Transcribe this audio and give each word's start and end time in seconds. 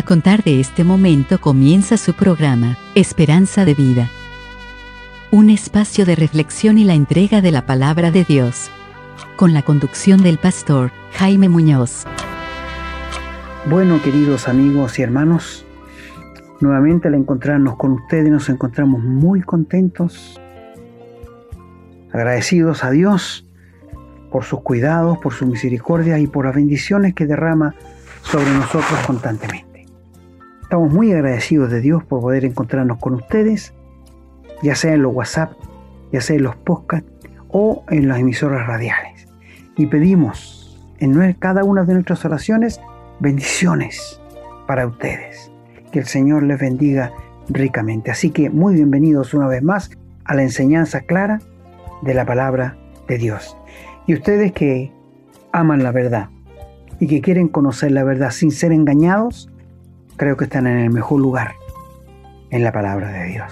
A 0.00 0.02
contar 0.02 0.42
de 0.42 0.60
este 0.60 0.82
momento 0.82 1.38
comienza 1.42 1.98
su 1.98 2.14
programa, 2.14 2.78
Esperanza 2.94 3.66
de 3.66 3.74
Vida. 3.74 4.08
Un 5.30 5.50
espacio 5.50 6.06
de 6.06 6.16
reflexión 6.16 6.78
y 6.78 6.84
la 6.84 6.94
entrega 6.94 7.42
de 7.42 7.50
la 7.50 7.66
palabra 7.66 8.10
de 8.10 8.24
Dios. 8.24 8.70
Con 9.36 9.52
la 9.52 9.60
conducción 9.60 10.22
del 10.22 10.38
pastor 10.38 10.90
Jaime 11.12 11.50
Muñoz. 11.50 12.06
Bueno, 13.68 14.00
queridos 14.02 14.48
amigos 14.48 14.98
y 14.98 15.02
hermanos, 15.02 15.66
nuevamente 16.60 17.08
al 17.08 17.14
encontrarnos 17.14 17.76
con 17.76 17.92
ustedes 17.92 18.30
nos 18.30 18.48
encontramos 18.48 19.04
muy 19.04 19.42
contentos, 19.42 20.40
agradecidos 22.10 22.84
a 22.84 22.90
Dios 22.90 23.46
por 24.32 24.44
sus 24.44 24.62
cuidados, 24.62 25.18
por 25.18 25.34
su 25.34 25.46
misericordia 25.46 26.18
y 26.18 26.26
por 26.26 26.46
las 26.46 26.54
bendiciones 26.54 27.12
que 27.12 27.26
derrama 27.26 27.74
sobre 28.22 28.50
nosotros 28.50 28.98
constantemente. 29.06 29.69
Estamos 30.70 30.92
muy 30.92 31.12
agradecidos 31.12 31.68
de 31.68 31.80
Dios 31.80 32.04
por 32.04 32.20
poder 32.20 32.44
encontrarnos 32.44 32.98
con 32.98 33.14
ustedes, 33.14 33.74
ya 34.62 34.76
sea 34.76 34.94
en 34.94 35.02
los 35.02 35.12
WhatsApp, 35.12 35.54
ya 36.12 36.20
sea 36.20 36.36
en 36.36 36.44
los 36.44 36.54
podcasts 36.54 37.10
o 37.48 37.82
en 37.88 38.06
las 38.06 38.20
emisoras 38.20 38.68
radiales. 38.68 39.26
Y 39.76 39.86
pedimos 39.86 40.80
en 41.00 41.32
cada 41.32 41.64
una 41.64 41.82
de 41.82 41.94
nuestras 41.94 42.24
oraciones 42.24 42.80
bendiciones 43.18 44.20
para 44.68 44.86
ustedes. 44.86 45.50
Que 45.90 45.98
el 45.98 46.06
Señor 46.06 46.44
les 46.44 46.60
bendiga 46.60 47.10
ricamente. 47.48 48.12
Así 48.12 48.30
que 48.30 48.48
muy 48.48 48.76
bienvenidos 48.76 49.34
una 49.34 49.48
vez 49.48 49.64
más 49.64 49.90
a 50.24 50.36
la 50.36 50.42
enseñanza 50.42 51.00
clara 51.00 51.40
de 52.02 52.14
la 52.14 52.24
palabra 52.24 52.76
de 53.08 53.18
Dios. 53.18 53.56
Y 54.06 54.14
ustedes 54.14 54.52
que 54.52 54.92
aman 55.50 55.82
la 55.82 55.90
verdad 55.90 56.28
y 57.00 57.08
que 57.08 57.20
quieren 57.20 57.48
conocer 57.48 57.90
la 57.90 58.04
verdad 58.04 58.30
sin 58.30 58.52
ser 58.52 58.70
engañados, 58.70 59.50
creo 60.20 60.36
que 60.36 60.44
están 60.44 60.66
en 60.66 60.76
el 60.80 60.90
mejor 60.90 61.18
lugar 61.18 61.54
en 62.50 62.62
la 62.62 62.72
palabra 62.72 63.10
de 63.10 63.24
Dios. 63.28 63.50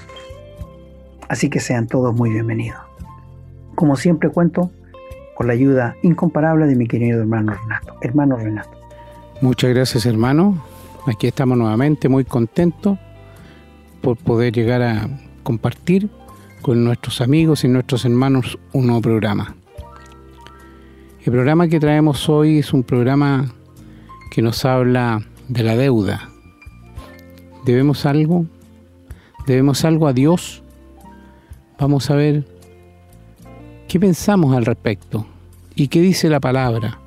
Así 1.26 1.48
que 1.48 1.60
sean 1.60 1.86
todos 1.86 2.14
muy 2.14 2.28
bienvenidos. 2.28 2.78
Como 3.74 3.96
siempre 3.96 4.28
cuento 4.28 4.70
con 5.34 5.46
la 5.46 5.54
ayuda 5.54 5.96
incomparable 6.02 6.66
de 6.66 6.76
mi 6.76 6.86
querido 6.86 7.22
hermano 7.22 7.54
Renato. 7.54 7.94
Hermano 8.02 8.36
Renato. 8.36 8.68
Muchas 9.40 9.70
gracias 9.70 10.04
hermano. 10.04 10.62
Aquí 11.06 11.26
estamos 11.26 11.56
nuevamente 11.56 12.06
muy 12.10 12.26
contentos 12.26 12.98
por 14.02 14.18
poder 14.18 14.52
llegar 14.52 14.82
a 14.82 15.08
compartir 15.44 16.10
con 16.60 16.84
nuestros 16.84 17.22
amigos 17.22 17.64
y 17.64 17.68
nuestros 17.68 18.04
hermanos 18.04 18.58
un 18.74 18.88
nuevo 18.88 19.00
programa. 19.00 19.54
El 21.24 21.32
programa 21.32 21.66
que 21.66 21.80
traemos 21.80 22.28
hoy 22.28 22.58
es 22.58 22.74
un 22.74 22.82
programa 22.82 23.54
que 24.30 24.42
nos 24.42 24.66
habla 24.66 25.22
de 25.48 25.62
la 25.62 25.74
deuda, 25.74 26.28
¿Debemos 27.64 28.06
algo? 28.06 28.46
¿Debemos 29.46 29.84
algo 29.84 30.06
a 30.08 30.12
Dios? 30.12 30.62
Vamos 31.78 32.10
a 32.10 32.16
ver 32.16 32.44
qué 33.86 33.98
pensamos 34.00 34.56
al 34.56 34.66
respecto 34.66 35.26
y 35.74 35.88
qué 35.88 36.00
dice 36.00 36.28
la 36.28 36.40
palabra 36.40 36.98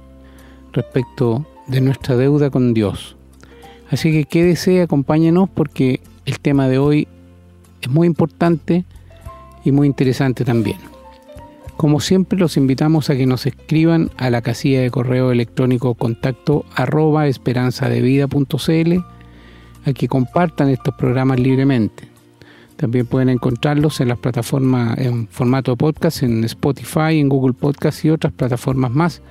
respecto 0.73 1.45
de 1.67 1.81
nuestra 1.81 2.15
deuda 2.15 2.49
con 2.49 2.73
Dios. 2.73 3.15
Así 3.89 4.11
que 4.11 4.25
quédese, 4.25 4.81
acompáñenos 4.81 5.49
porque 5.49 5.99
el 6.25 6.39
tema 6.39 6.67
de 6.67 6.77
hoy 6.77 7.07
es 7.81 7.89
muy 7.89 8.07
importante 8.07 8.85
y 9.65 9.71
muy 9.71 9.87
interesante 9.87 10.45
también. 10.45 10.77
Como 11.77 11.99
siempre 11.99 12.37
los 12.39 12.57
invitamos 12.57 13.09
a 13.09 13.15
que 13.15 13.25
nos 13.25 13.45
escriban 13.45 14.11
a 14.17 14.29
la 14.29 14.41
casilla 14.41 14.81
de 14.81 14.91
correo 14.91 15.31
electrónico 15.31 15.95
contacto 15.95 16.63
arroba 16.75 17.27
esperanzadevida.cl 17.27 19.03
a 19.85 19.93
que 19.93 20.07
compartan 20.07 20.69
estos 20.69 20.93
programas 20.95 21.39
libremente. 21.39 22.11
También 22.75 23.05
pueden 23.05 23.29
encontrarlos 23.29 24.01
en 24.01 24.07
las 24.07 24.17
plataformas 24.17 24.97
en 24.97 25.27
formato 25.27 25.75
podcast, 25.75 26.23
en 26.23 26.43
Spotify, 26.45 27.19
en 27.19 27.29
Google 27.29 27.53
Podcast 27.53 28.03
y 28.05 28.09
otras 28.09 28.33
plataformas 28.33 28.91
más. 28.91 29.21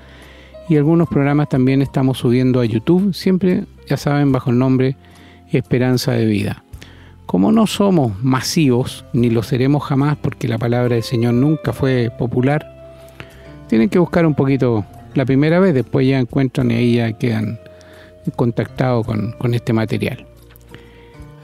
Y 0.69 0.77
algunos 0.77 1.09
programas 1.09 1.49
también 1.49 1.83
estamos 1.83 2.19
subiendo 2.19 2.61
a 2.61 2.65
YouTube, 2.65 3.13
siempre, 3.13 3.65
ya 3.89 3.97
saben, 3.97 4.31
bajo 4.31 4.51
el 4.51 4.59
nombre 4.59 4.97
Esperanza 5.51 6.13
de 6.13 6.27
Vida. 6.27 6.63
Como 7.27 7.51
no 7.51 7.67
somos 7.67 8.23
masivos, 8.23 9.05
ni 9.13 9.31
lo 9.31 9.43
seremos 9.43 9.83
jamás 9.83 10.17
porque 10.17 10.47
la 10.47 10.59
palabra 10.59 10.95
del 10.95 11.03
Señor 11.03 11.35
nunca 11.35 11.73
fue 11.73 12.13
popular, 12.17 12.65
tienen 13.69 13.89
que 13.89 13.99
buscar 13.99 14.27
un 14.27 14.35
poquito 14.35 14.85
la 15.15 15.25
primera 15.25 15.59
vez, 15.59 15.75
después 15.75 16.07
ya 16.07 16.21
encuentran 16.21 16.71
y 16.71 16.75
ahí 16.75 16.95
ya 16.95 17.13
quedan 17.15 17.59
contactados 18.37 19.07
con, 19.07 19.33
con 19.33 19.55
este 19.55 19.73
material. 19.73 20.30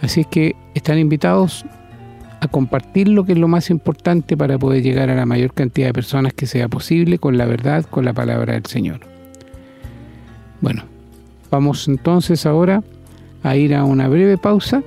Así 0.03 0.23
es 0.23 0.27
que 0.27 0.55
están 0.75 0.99
invitados 0.99 1.65
a 2.41 2.49
compartir 2.49 3.09
lo 3.09 3.25
que 3.25 3.33
es 3.33 3.39
lo 3.39 3.49
más 3.49 3.71
importante 3.71 4.37
para 4.37 4.59
poder 4.59 4.83
llegar 4.83 5.11
a 5.11 5.15
la 5.15 5.27
mayor 5.27 5.53
cantidad 5.55 5.89
de 5.89 5.95
personas 5.95 6.34
que 6.34 6.47
sea 6.47 6.69
posible 6.69 7.19
con 7.19 7.39
la 7.39 7.47
verdad, 7.47 7.84
con 7.84 8.05
la 8.05 8.12
palabra 8.12 8.55
del 8.55 8.67
Señor. 8.67 9.01
Bueno, 10.61 10.84
vamos 11.51 11.89
entonces 11.89 12.47
ahora 12.47 12.83
a 13.43 13.57
ir 13.57 13.75
a 13.75 13.84
una 13.84 14.09
breve 14.09 14.39
pausa 14.39 14.83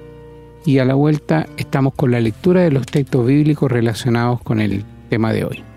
y 0.66 0.80
a 0.80 0.86
la 0.86 0.94
vuelta 0.94 1.48
estamos 1.58 1.94
con 1.94 2.12
la 2.12 2.20
lectura 2.20 2.62
de 2.62 2.72
los 2.72 2.86
textos 2.86 3.26
bíblicos 3.26 3.72
relacionados 3.72 4.42
con 4.42 4.60
el 4.60 4.84
tema 5.10 5.34
de 5.34 5.46
hoy. 5.46 5.69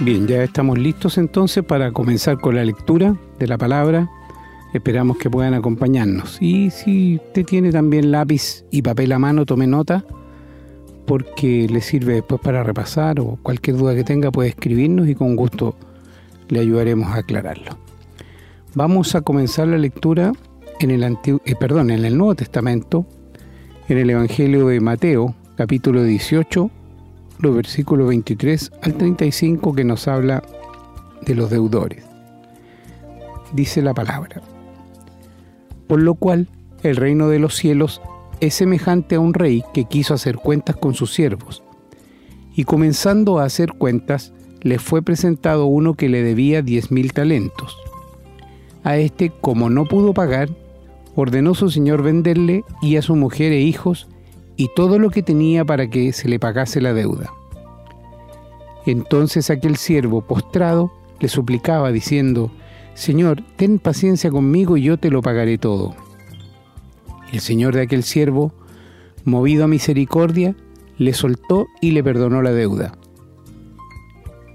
Bien, 0.00 0.26
ya 0.26 0.42
estamos 0.42 0.78
listos 0.78 1.16
entonces 1.16 1.64
para 1.64 1.90
comenzar 1.90 2.38
con 2.38 2.54
la 2.54 2.64
lectura 2.64 3.16
de 3.38 3.46
la 3.46 3.56
palabra. 3.56 4.10
Esperamos 4.74 5.16
que 5.16 5.30
puedan 5.30 5.54
acompañarnos. 5.54 6.36
Y 6.38 6.70
si 6.70 7.16
usted 7.16 7.46
tiene 7.46 7.72
también 7.72 8.12
lápiz 8.12 8.66
y 8.70 8.82
papel 8.82 9.12
a 9.12 9.18
mano, 9.18 9.46
tome 9.46 9.66
nota, 9.66 10.04
porque 11.06 11.66
le 11.70 11.80
sirve 11.80 12.12
después 12.12 12.42
para 12.42 12.62
repasar 12.62 13.20
o 13.20 13.38
cualquier 13.42 13.78
duda 13.78 13.94
que 13.94 14.04
tenga 14.04 14.30
puede 14.30 14.50
escribirnos 14.50 15.08
y 15.08 15.14
con 15.14 15.34
gusto 15.34 15.74
le 16.48 16.60
ayudaremos 16.60 17.08
a 17.08 17.20
aclararlo. 17.20 17.78
Vamos 18.74 19.14
a 19.14 19.22
comenzar 19.22 19.68
la 19.68 19.78
lectura 19.78 20.32
en 20.78 20.90
el, 20.90 21.04
antiguo, 21.04 21.40
eh, 21.46 21.54
perdón, 21.58 21.90
en 21.90 22.04
el 22.04 22.18
Nuevo 22.18 22.34
Testamento, 22.34 23.06
en 23.88 23.96
el 23.96 24.10
Evangelio 24.10 24.66
de 24.66 24.78
Mateo, 24.78 25.34
capítulo 25.56 26.02
18, 26.02 26.70
los 27.38 27.54
versículos 27.54 28.08
23 28.08 28.72
al 28.82 28.94
35 28.94 29.74
que 29.74 29.84
nos 29.84 30.08
habla 30.08 30.42
de 31.22 31.34
los 31.34 31.50
deudores. 31.50 32.04
Dice 33.52 33.82
la 33.82 33.94
palabra. 33.94 34.42
Por 35.86 36.02
lo 36.02 36.14
cual 36.14 36.48
el 36.82 36.96
reino 36.96 37.28
de 37.28 37.38
los 37.38 37.54
cielos 37.54 38.00
es 38.40 38.54
semejante 38.54 39.14
a 39.14 39.20
un 39.20 39.34
rey 39.34 39.62
que 39.72 39.84
quiso 39.84 40.14
hacer 40.14 40.36
cuentas 40.36 40.76
con 40.76 40.94
sus 40.94 41.12
siervos. 41.14 41.62
Y 42.54 42.64
comenzando 42.64 43.38
a 43.38 43.44
hacer 43.44 43.72
cuentas, 43.72 44.32
le 44.62 44.78
fue 44.78 45.02
presentado 45.02 45.66
uno 45.66 45.94
que 45.94 46.08
le 46.08 46.22
debía 46.22 46.62
diez 46.62 46.90
mil 46.90 47.12
talentos. 47.12 47.76
A 48.82 48.96
este, 48.96 49.30
como 49.30 49.70
no 49.70 49.84
pudo 49.84 50.14
pagar, 50.14 50.48
ordenó 51.14 51.54
su 51.54 51.70
señor 51.70 52.02
venderle 52.02 52.64
y 52.82 52.96
a 52.96 53.02
su 53.02 53.16
mujer 53.16 53.52
e 53.52 53.60
hijos 53.60 54.08
y 54.56 54.68
todo 54.74 54.98
lo 54.98 55.10
que 55.10 55.22
tenía 55.22 55.64
para 55.64 55.88
que 55.88 56.12
se 56.12 56.28
le 56.28 56.38
pagase 56.38 56.80
la 56.80 56.94
deuda. 56.94 57.32
Entonces 58.86 59.50
aquel 59.50 59.76
siervo 59.76 60.22
postrado 60.22 60.92
le 61.20 61.28
suplicaba 61.28 61.92
diciendo, 61.92 62.50
Señor, 62.94 63.42
ten 63.56 63.78
paciencia 63.78 64.30
conmigo 64.30 64.76
y 64.76 64.82
yo 64.82 64.96
te 64.96 65.10
lo 65.10 65.22
pagaré 65.22 65.58
todo. 65.58 65.94
el 67.32 67.40
señor 67.40 67.74
de 67.74 67.82
aquel 67.82 68.04
siervo, 68.04 68.52
movido 69.24 69.64
a 69.64 69.68
misericordia, 69.68 70.54
le 70.96 71.12
soltó 71.12 71.66
y 71.80 71.90
le 71.90 72.02
perdonó 72.02 72.40
la 72.40 72.52
deuda. 72.52 72.92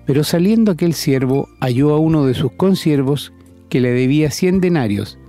Pero 0.06 0.24
saliendo 0.24 0.72
aquel 0.72 0.94
siervo 0.94 1.48
halló 1.60 1.94
a 1.94 2.00
uno 2.00 2.26
de 2.26 2.34
sus 2.34 2.52
consiervos 2.54 3.34
que 3.70 3.82
le 3.82 3.92
debía 3.92 4.32
cien 4.32 4.60
denarios, 4.62 5.20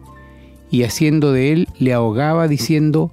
y 0.70 0.84
haciendo 0.84 1.32
de 1.32 1.52
él 1.52 1.68
le 1.78 1.92
ahogaba 1.92 2.48
diciendo, 2.48 3.12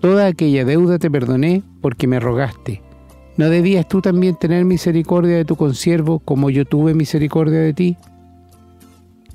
Toda 0.00 0.26
aquella 0.26 0.64
deuda 0.64 0.98
te 0.98 1.10
perdoné 1.10 1.62
porque 1.80 2.06
me 2.06 2.20
rogaste. 2.20 2.82
¿No 3.36 3.50
debías 3.50 3.86
tú 3.88 4.00
también 4.00 4.36
tener 4.36 4.64
misericordia 4.64 5.36
de 5.36 5.44
tu 5.44 5.56
consiervo 5.56 6.20
como 6.20 6.48
yo 6.50 6.64
tuve 6.64 6.94
misericordia 6.94 7.60
de 7.60 7.74
ti? 7.74 7.96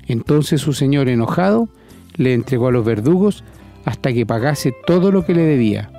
Entonces 0.06 0.60
su 0.60 0.72
señor 0.72 1.08
enojado 1.08 1.68
le 2.16 2.34
entregó 2.34 2.68
a 2.68 2.72
los 2.72 2.84
verdugos 2.84 3.44
hasta 3.84 4.12
que 4.12 4.26
pagase 4.26 4.74
todo 4.86 5.12
lo 5.12 5.24
que 5.24 5.34
le 5.34 5.42
debía. 5.42 5.90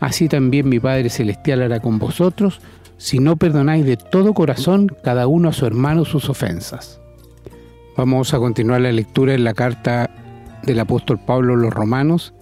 Así 0.00 0.28
también 0.28 0.68
mi 0.68 0.80
Padre 0.80 1.10
Celestial 1.10 1.62
hará 1.62 1.80
con 1.80 1.98
vosotros 1.98 2.60
si 2.96 3.18
no 3.18 3.36
perdonáis 3.36 3.84
de 3.84 3.96
todo 3.96 4.34
corazón 4.34 4.88
cada 5.02 5.26
uno 5.26 5.48
a 5.48 5.52
su 5.52 5.66
hermano 5.66 6.04
sus 6.04 6.28
ofensas. 6.28 7.00
Vamos 7.96 8.34
a 8.34 8.38
continuar 8.38 8.80
la 8.80 8.92
lectura 8.92 9.34
en 9.34 9.44
la 9.44 9.54
carta 9.54 10.10
del 10.64 10.80
apóstol 10.80 11.18
Pablo 11.24 11.54
a 11.54 11.56
los 11.56 11.72
Romanos, 11.72 12.34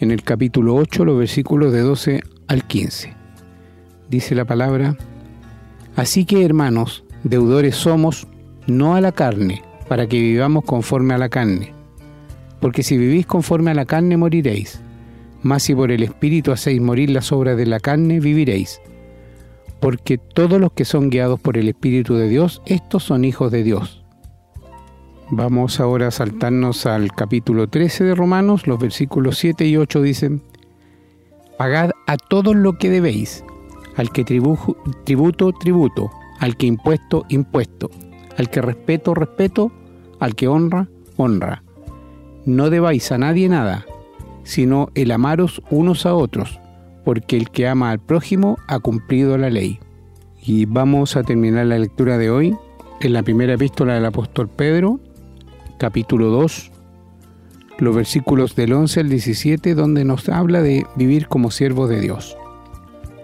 en 0.00 0.10
el 0.10 0.22
capítulo 0.22 0.74
8, 0.76 1.04
los 1.04 1.18
versículos 1.18 1.72
de 1.72 1.80
12 1.80 2.22
al 2.48 2.66
15. 2.66 3.14
Dice 4.08 4.34
la 4.34 4.46
palabra, 4.46 4.96
Así 5.94 6.24
que 6.24 6.42
hermanos, 6.42 7.04
deudores 7.22 7.76
somos, 7.76 8.26
no 8.66 8.94
a 8.94 9.02
la 9.02 9.12
carne, 9.12 9.62
para 9.88 10.06
que 10.06 10.18
vivamos 10.18 10.64
conforme 10.64 11.12
a 11.12 11.18
la 11.18 11.28
carne. 11.28 11.74
Porque 12.60 12.82
si 12.82 12.96
vivís 12.96 13.26
conforme 13.26 13.70
a 13.70 13.74
la 13.74 13.84
carne 13.84 14.16
moriréis, 14.16 14.80
mas 15.42 15.64
si 15.64 15.74
por 15.74 15.92
el 15.92 16.02
Espíritu 16.02 16.52
hacéis 16.52 16.80
morir 16.80 17.10
las 17.10 17.30
obras 17.30 17.58
de 17.58 17.66
la 17.66 17.78
carne, 17.78 18.20
viviréis. 18.20 18.80
Porque 19.80 20.16
todos 20.16 20.58
los 20.58 20.72
que 20.72 20.86
son 20.86 21.10
guiados 21.10 21.38
por 21.38 21.58
el 21.58 21.68
Espíritu 21.68 22.14
de 22.14 22.28
Dios, 22.28 22.62
estos 22.64 23.04
son 23.04 23.26
hijos 23.26 23.52
de 23.52 23.62
Dios. 23.62 23.99
Vamos 25.32 25.78
ahora 25.78 26.08
a 26.08 26.10
saltarnos 26.10 26.86
al 26.86 27.12
capítulo 27.12 27.68
13 27.68 28.02
de 28.02 28.14
Romanos, 28.16 28.66
los 28.66 28.80
versículos 28.80 29.38
7 29.38 29.64
y 29.64 29.76
8 29.76 30.02
dicen, 30.02 30.42
Pagad 31.56 31.92
a 32.08 32.16
todos 32.16 32.56
lo 32.56 32.78
que 32.78 32.90
debéis, 32.90 33.44
al 33.94 34.10
que 34.10 34.24
tributo, 34.24 35.52
tributo, 35.52 36.10
al 36.40 36.56
que 36.56 36.66
impuesto, 36.66 37.26
impuesto, 37.28 37.90
al 38.38 38.50
que 38.50 38.60
respeto, 38.60 39.14
respeto, 39.14 39.70
al 40.18 40.34
que 40.34 40.48
honra, 40.48 40.88
honra. 41.16 41.62
No 42.44 42.68
debáis 42.68 43.12
a 43.12 43.18
nadie 43.18 43.48
nada, 43.48 43.86
sino 44.42 44.88
el 44.96 45.12
amaros 45.12 45.62
unos 45.70 46.06
a 46.06 46.14
otros, 46.16 46.58
porque 47.04 47.36
el 47.36 47.50
que 47.50 47.68
ama 47.68 47.92
al 47.92 48.00
prójimo 48.00 48.58
ha 48.66 48.80
cumplido 48.80 49.38
la 49.38 49.48
ley. 49.48 49.78
Y 50.42 50.64
vamos 50.64 51.14
a 51.14 51.22
terminar 51.22 51.66
la 51.66 51.78
lectura 51.78 52.18
de 52.18 52.30
hoy 52.30 52.56
en 53.00 53.12
la 53.12 53.22
primera 53.22 53.54
epístola 53.54 53.94
del 53.94 54.06
apóstol 54.06 54.48
Pedro, 54.48 54.98
capítulo 55.80 56.26
2, 56.26 56.70
los 57.78 57.96
versículos 57.96 58.54
del 58.54 58.74
11 58.74 59.00
al 59.00 59.08
17, 59.08 59.74
donde 59.74 60.04
nos 60.04 60.28
habla 60.28 60.60
de 60.60 60.84
vivir 60.94 61.26
como 61.26 61.50
siervos 61.50 61.88
de 61.88 62.02
Dios. 62.02 62.36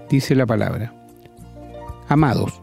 Dice 0.08 0.34
la 0.34 0.46
palabra, 0.46 0.94
Amados, 2.08 2.62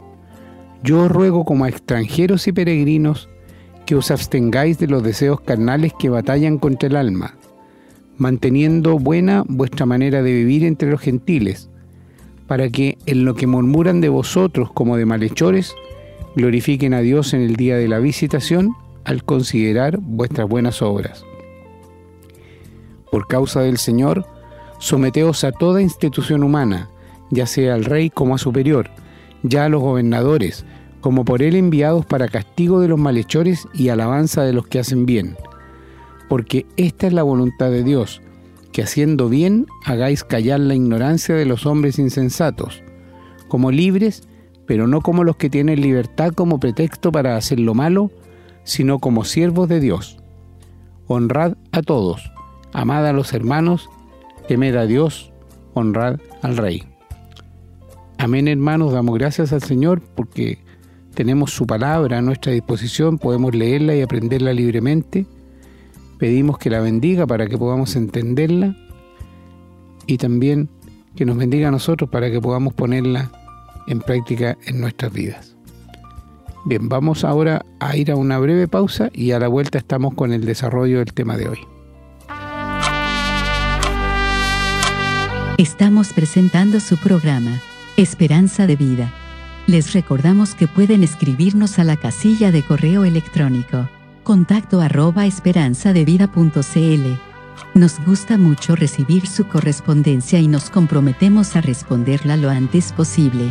yo 0.82 1.02
os 1.02 1.12
ruego 1.12 1.44
como 1.44 1.64
a 1.64 1.68
extranjeros 1.68 2.48
y 2.48 2.52
peregrinos, 2.52 3.28
que 3.86 3.94
os 3.94 4.10
abstengáis 4.10 4.80
de 4.80 4.88
los 4.88 5.04
deseos 5.04 5.40
carnales 5.40 5.92
que 5.96 6.08
batallan 6.08 6.58
contra 6.58 6.88
el 6.88 6.96
alma, 6.96 7.36
manteniendo 8.16 8.98
buena 8.98 9.44
vuestra 9.46 9.86
manera 9.86 10.24
de 10.24 10.32
vivir 10.32 10.64
entre 10.64 10.90
los 10.90 11.00
gentiles, 11.00 11.70
para 12.48 12.68
que 12.68 12.98
en 13.06 13.24
lo 13.24 13.36
que 13.36 13.46
murmuran 13.46 14.00
de 14.00 14.08
vosotros 14.08 14.72
como 14.72 14.96
de 14.96 15.06
malhechores, 15.06 15.72
glorifiquen 16.34 16.94
a 16.94 17.00
Dios 17.00 17.32
en 17.32 17.42
el 17.42 17.54
día 17.54 17.76
de 17.76 17.86
la 17.86 18.00
visitación 18.00 18.74
al 19.04 19.24
considerar 19.24 19.98
vuestras 20.00 20.48
buenas 20.48 20.82
obras. 20.82 21.24
Por 23.10 23.26
causa 23.28 23.60
del 23.60 23.78
Señor, 23.78 24.26
someteos 24.78 25.44
a 25.44 25.52
toda 25.52 25.82
institución 25.82 26.42
humana, 26.42 26.90
ya 27.30 27.46
sea 27.46 27.74
al 27.74 27.84
rey 27.84 28.10
como 28.10 28.34
a 28.34 28.38
superior, 28.38 28.90
ya 29.42 29.66
a 29.66 29.68
los 29.68 29.82
gobernadores, 29.82 30.64
como 31.00 31.24
por 31.24 31.42
él 31.42 31.54
enviados 31.54 32.06
para 32.06 32.28
castigo 32.28 32.80
de 32.80 32.88
los 32.88 32.98
malhechores 32.98 33.68
y 33.74 33.90
alabanza 33.90 34.42
de 34.42 34.52
los 34.52 34.66
que 34.66 34.78
hacen 34.78 35.06
bien. 35.06 35.36
Porque 36.28 36.66
esta 36.76 37.06
es 37.06 37.12
la 37.12 37.22
voluntad 37.22 37.70
de 37.70 37.84
Dios, 37.84 38.22
que 38.72 38.82
haciendo 38.82 39.28
bien 39.28 39.66
hagáis 39.84 40.24
callar 40.24 40.60
la 40.60 40.74
ignorancia 40.74 41.34
de 41.34 41.44
los 41.44 41.66
hombres 41.66 41.98
insensatos, 41.98 42.82
como 43.48 43.70
libres, 43.70 44.26
pero 44.66 44.86
no 44.86 45.00
como 45.02 45.24
los 45.24 45.36
que 45.36 45.50
tienen 45.50 45.80
libertad 45.80 46.32
como 46.32 46.58
pretexto 46.58 47.12
para 47.12 47.36
hacer 47.36 47.60
lo 47.60 47.74
malo, 47.74 48.10
sino 48.64 48.98
como 48.98 49.24
siervos 49.24 49.68
de 49.68 49.80
Dios. 49.80 50.18
Honrad 51.06 51.56
a 51.72 51.82
todos, 51.82 52.32
amad 52.72 53.06
a 53.06 53.12
los 53.12 53.32
hermanos, 53.32 53.88
temed 54.48 54.74
a 54.76 54.86
Dios, 54.86 55.32
honrad 55.74 56.18
al 56.42 56.56
Rey. 56.56 56.82
Amén 58.18 58.48
hermanos, 58.48 58.92
damos 58.92 59.18
gracias 59.18 59.52
al 59.52 59.62
Señor 59.62 60.00
porque 60.00 60.58
tenemos 61.14 61.52
su 61.52 61.66
palabra 61.66 62.18
a 62.18 62.22
nuestra 62.22 62.52
disposición, 62.52 63.18
podemos 63.18 63.54
leerla 63.54 63.94
y 63.94 64.02
aprenderla 64.02 64.52
libremente. 64.52 65.26
Pedimos 66.18 66.58
que 66.58 66.70
la 66.70 66.80
bendiga 66.80 67.26
para 67.26 67.46
que 67.46 67.58
podamos 67.58 67.96
entenderla 67.96 68.76
y 70.06 70.18
también 70.18 70.68
que 71.14 71.24
nos 71.24 71.36
bendiga 71.36 71.68
a 71.68 71.70
nosotros 71.70 72.10
para 72.10 72.30
que 72.30 72.40
podamos 72.40 72.74
ponerla 72.74 73.30
en 73.86 74.00
práctica 74.00 74.56
en 74.66 74.80
nuestras 74.80 75.12
vidas. 75.12 75.53
Bien, 76.64 76.88
vamos 76.88 77.24
ahora 77.24 77.64
a 77.80 77.96
ir 77.96 78.10
a 78.10 78.16
una 78.16 78.38
breve 78.38 78.68
pausa 78.68 79.10
y 79.12 79.32
a 79.32 79.38
la 79.38 79.48
vuelta 79.48 79.78
estamos 79.78 80.14
con 80.14 80.32
el 80.32 80.44
desarrollo 80.44 80.98
del 80.98 81.12
tema 81.12 81.36
de 81.36 81.48
hoy. 81.48 81.58
Estamos 85.58 86.12
presentando 86.12 86.80
su 86.80 86.96
programa, 86.96 87.60
Esperanza 87.96 88.66
de 88.66 88.76
Vida 88.76 89.12
les 89.66 89.94
recordamos 89.94 90.54
que 90.54 90.68
pueden 90.68 91.02
escribirnos 91.02 91.78
a 91.78 91.84
la 91.84 91.96
casilla 91.96 92.52
de 92.52 92.62
correo 92.62 93.04
electrónico 93.04 93.88
contacto 94.22 94.80
arroba 94.80 95.26
esperanzadevida.cl. 95.26 97.18
Nos 97.74 98.04
gusta 98.04 98.38
mucho 98.38 98.74
recibir 98.74 99.26
su 99.26 99.46
correspondencia 99.46 100.38
y 100.38 100.48
nos 100.48 100.70
comprometemos 100.70 101.56
a 101.56 101.60
responderla 101.60 102.36
lo 102.36 102.48
antes 102.48 102.92
posible. 102.92 103.50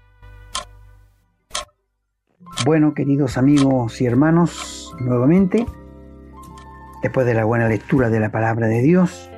Bueno, 2.63 2.93
queridos 2.93 3.39
amigos 3.39 4.01
y 4.01 4.05
hermanos, 4.05 4.95
nuevamente, 4.99 5.65
después 7.01 7.25
de 7.25 7.33
la 7.33 7.43
buena 7.43 7.67
lectura 7.67 8.11
de 8.11 8.19
la 8.19 8.29
palabra 8.29 8.67
de 8.67 8.83
Dios, 8.83 9.31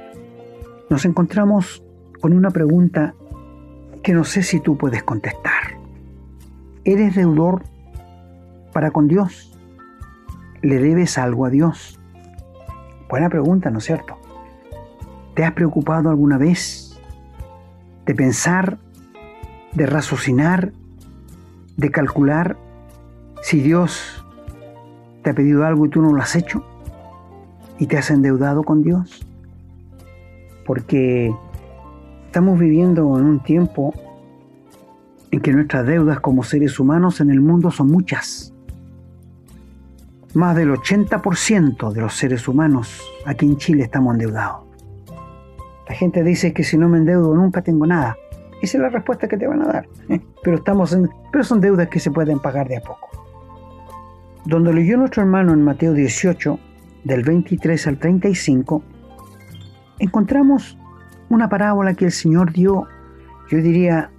nos 0.89 1.05
encontramos 1.05 1.81
con 2.19 2.33
una 2.33 2.51
pregunta 2.51 3.15
que 4.01 4.11
no 4.11 4.25
sé 4.25 4.43
si 4.43 4.59
tú 4.59 4.77
puedes 4.77 5.03
contestar. 5.03 5.77
¿Eres 6.83 7.15
deudor 7.15 7.63
para 8.73 8.91
con 8.91 9.07
Dios? 9.07 9.57
¿Le 10.61 10.79
debes 10.79 11.17
algo 11.17 11.45
a 11.45 11.49
Dios? 11.49 11.97
Buena 13.07 13.29
pregunta, 13.29 13.69
¿no 13.69 13.77
es 13.77 13.85
cierto? 13.85 14.17
¿Te 15.33 15.45
has 15.45 15.53
preocupado 15.53 16.09
alguna 16.09 16.37
vez 16.37 16.99
de 18.05 18.15
pensar, 18.15 18.79
de 19.71 19.85
raciocinar, 19.85 20.73
de 21.77 21.89
calcular 21.89 22.57
si 23.43 23.59
Dios 23.59 24.23
te 25.21 25.29
ha 25.29 25.33
pedido 25.33 25.65
algo 25.65 25.85
y 25.85 25.89
tú 25.89 26.01
no 26.01 26.13
lo 26.13 26.21
has 26.21 26.35
hecho? 26.35 26.63
¿Y 27.77 27.87
te 27.87 27.97
has 27.97 28.09
endeudado 28.09 28.63
con 28.63 28.83
Dios? 28.83 29.27
Porque 30.65 31.35
estamos 32.25 32.57
viviendo 32.57 33.19
en 33.19 33.25
un 33.25 33.43
tiempo 33.43 33.93
en 35.29 35.41
que 35.41 35.51
nuestras 35.51 35.85
deudas 35.85 36.21
como 36.21 36.43
seres 36.43 36.79
humanos 36.79 37.19
en 37.19 37.31
el 37.31 37.41
mundo 37.41 37.69
son 37.69 37.91
muchas. 37.91 38.53
Más 40.33 40.55
del 40.55 40.71
80% 40.71 41.91
de 41.91 42.01
los 42.01 42.13
seres 42.13 42.47
humanos 42.47 43.01
aquí 43.25 43.45
en 43.45 43.57
Chile 43.57 43.83
estamos 43.83 44.13
endeudados. 44.13 44.65
La 45.89 45.95
gente 45.95 46.23
dice 46.23 46.53
que 46.53 46.63
si 46.63 46.77
no 46.77 46.87
me 46.87 46.97
endeudo 46.97 47.35
nunca 47.35 47.61
tengo 47.61 47.85
nada. 47.85 48.15
Esa 48.61 48.77
es 48.77 48.81
la 48.83 48.89
respuesta 48.89 49.27
que 49.27 49.35
te 49.35 49.47
van 49.47 49.63
a 49.63 49.65
dar. 49.65 49.87
Pero, 50.43 50.57
estamos 50.57 50.93
en, 50.93 51.09
pero 51.31 51.43
son 51.43 51.59
deudas 51.59 51.89
que 51.89 51.99
se 51.99 52.11
pueden 52.11 52.39
pagar 52.39 52.67
de 52.69 52.77
a 52.77 52.81
poco. 52.81 53.22
Donde 54.45 54.73
leyó 54.73 54.97
nuestro 54.97 55.23
hermano 55.23 55.53
en 55.53 55.63
Mateo 55.63 55.93
18, 55.93 56.59
del 57.03 57.23
23 57.23 57.87
al 57.87 57.97
35, 57.97 58.83
encontramos 59.99 60.77
una 61.29 61.49
parábola 61.49 61.93
que 61.93 62.05
el 62.05 62.11
Señor 62.11 62.51
dio, 62.51 62.87
yo 63.49 63.57
diría, 63.57 64.09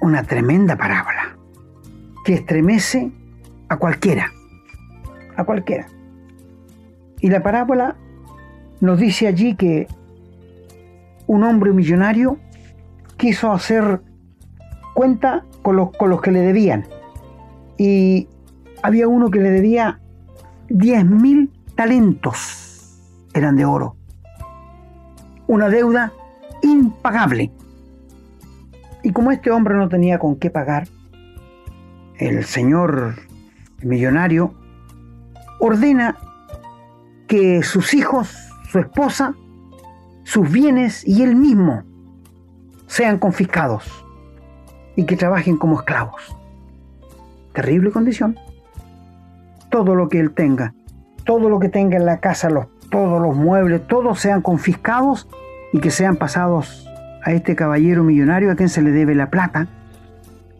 una 0.00 0.22
tremenda 0.22 0.76
parábola 0.76 1.36
que 2.24 2.34
estremece 2.34 3.12
a 3.68 3.76
cualquiera, 3.76 4.32
a 5.36 5.44
cualquiera. 5.44 5.86
Y 7.20 7.28
la 7.28 7.42
parábola 7.42 7.96
nos 8.80 8.98
dice 8.98 9.26
allí 9.26 9.54
que 9.54 9.86
un 11.26 11.44
hombre 11.44 11.72
millonario 11.72 12.38
quiso 13.16 13.52
hacer 13.52 14.00
cuenta 14.94 15.44
con 15.62 15.76
los, 15.76 15.90
con 15.92 16.10
los 16.10 16.20
que 16.20 16.30
le 16.30 16.40
debían. 16.40 16.86
Y 17.76 18.28
había 18.82 19.08
uno 19.08 19.30
que 19.30 19.40
le 19.40 19.50
debía 19.50 20.00
10 20.68 21.04
mil 21.06 21.50
talentos, 21.74 23.00
eran 23.34 23.56
de 23.56 23.64
oro. 23.64 23.96
Una 25.46 25.68
deuda 25.68 26.12
impagable. 26.62 27.50
Y 29.02 29.12
como 29.12 29.32
este 29.32 29.50
hombre 29.50 29.74
no 29.74 29.88
tenía 29.88 30.18
con 30.18 30.36
qué 30.36 30.50
pagar, 30.50 30.86
el 32.18 32.44
señor 32.44 33.16
millonario 33.82 34.54
ordena 35.58 36.18
que 37.26 37.62
sus 37.62 37.94
hijos, 37.94 38.30
su 38.70 38.78
esposa, 38.78 39.34
sus 40.24 40.50
bienes 40.50 41.06
y 41.06 41.22
él 41.22 41.34
mismo 41.34 41.82
sean 42.86 43.18
confiscados 43.18 44.04
y 44.96 45.04
que 45.06 45.16
trabajen 45.16 45.56
como 45.56 45.78
esclavos. 45.78 46.36
Terrible 47.54 47.90
condición. 47.90 48.36
Todo 49.70 49.94
lo 49.94 50.08
que 50.08 50.20
él 50.20 50.32
tenga, 50.32 50.74
todo 51.24 51.48
lo 51.48 51.58
que 51.58 51.68
tenga 51.68 51.96
en 51.96 52.04
la 52.04 52.18
casa, 52.18 52.50
los, 52.50 52.66
todos 52.90 53.22
los 53.22 53.36
muebles, 53.36 53.86
todos 53.86 54.20
sean 54.20 54.42
confiscados 54.42 55.28
y 55.72 55.80
que 55.80 55.90
sean 55.90 56.16
pasados 56.16 56.86
a 57.22 57.32
este 57.32 57.54
caballero 57.54 58.02
millonario 58.02 58.50
a 58.50 58.56
quien 58.56 58.68
se 58.68 58.82
le 58.82 58.90
debe 58.90 59.14
la 59.14 59.30
plata, 59.30 59.68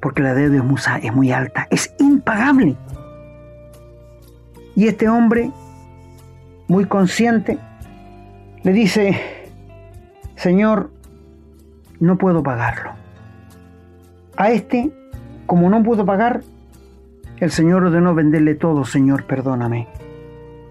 porque 0.00 0.22
la 0.22 0.34
deuda 0.34 0.56
es 0.56 1.04
es 1.04 1.14
muy 1.14 1.32
alta, 1.32 1.66
es 1.70 1.94
impagable. 1.98 2.76
Y 4.74 4.86
este 4.86 5.08
hombre, 5.08 5.50
muy 6.68 6.84
consciente, 6.84 7.58
le 8.62 8.72
dice, 8.72 9.20
Señor, 10.36 10.90
no 11.98 12.16
puedo 12.16 12.42
pagarlo. 12.42 12.92
A 14.36 14.50
este, 14.50 14.90
como 15.46 15.68
no 15.68 15.82
pudo 15.82 16.06
pagar, 16.06 16.42
el 17.40 17.50
Señor 17.50 17.84
ordenó 17.84 18.14
venderle 18.14 18.54
todo, 18.54 18.84
Señor, 18.84 19.24
perdóname. 19.24 19.88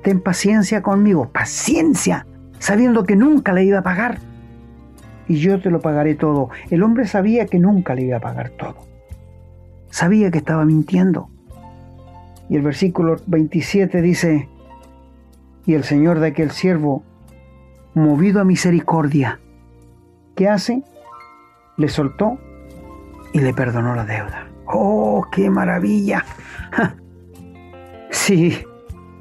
Ten 0.04 0.22
paciencia 0.22 0.82
conmigo, 0.82 1.30
paciencia, 1.30 2.26
sabiendo 2.60 3.04
que 3.04 3.16
nunca 3.16 3.54
le 3.54 3.66
iba 3.66 3.80
a 3.80 3.84
pagar 3.84 4.20
y 5.30 5.36
yo 5.36 5.62
te 5.62 5.70
lo 5.70 5.80
pagaré 5.80 6.16
todo. 6.16 6.50
El 6.70 6.84
hombre 6.84 7.08
sabía 7.08 7.46
que 7.46 7.60
nunca 7.60 7.94
le 7.94 8.02
iba 8.02 8.18
a 8.18 8.20
pagar 8.20 8.50
todo. 8.50 8.76
Sabía 9.92 10.32
que 10.32 10.40
estaba 10.40 10.66
mintiendo. 10.66 11.30
Y 12.50 12.56
el 12.56 12.64
versículo 12.64 13.18
27 13.28 14.02
dice, 14.02 14.50
y 15.68 15.76
el 15.76 15.84
Señor 15.84 16.20
de 16.20 16.28
aquel 16.28 16.50
siervo, 16.50 17.04
movido 17.94 18.42
a 18.42 18.44
misericordia, 18.44 19.40
¿qué 20.36 20.50
hace? 20.50 20.84
Le 21.78 21.90
soltó 21.90 22.40
y 23.32 23.40
le 23.40 23.54
perdonó 23.54 23.96
la 23.96 24.06
deuda. 24.06 24.49
¡Oh, 24.72 25.26
qué 25.32 25.50
maravilla! 25.50 26.24
si 28.12 28.56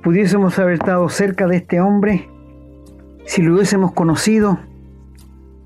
pudiésemos 0.02 0.59
haber 0.59 0.75
estado 0.75 1.09
cerca 1.09 1.47
de 1.47 1.57
este 1.57 1.81
hombre, 1.81 2.28
si 3.25 3.40
lo 3.40 3.55
hubiésemos 3.55 3.93
conocido, 3.93 4.59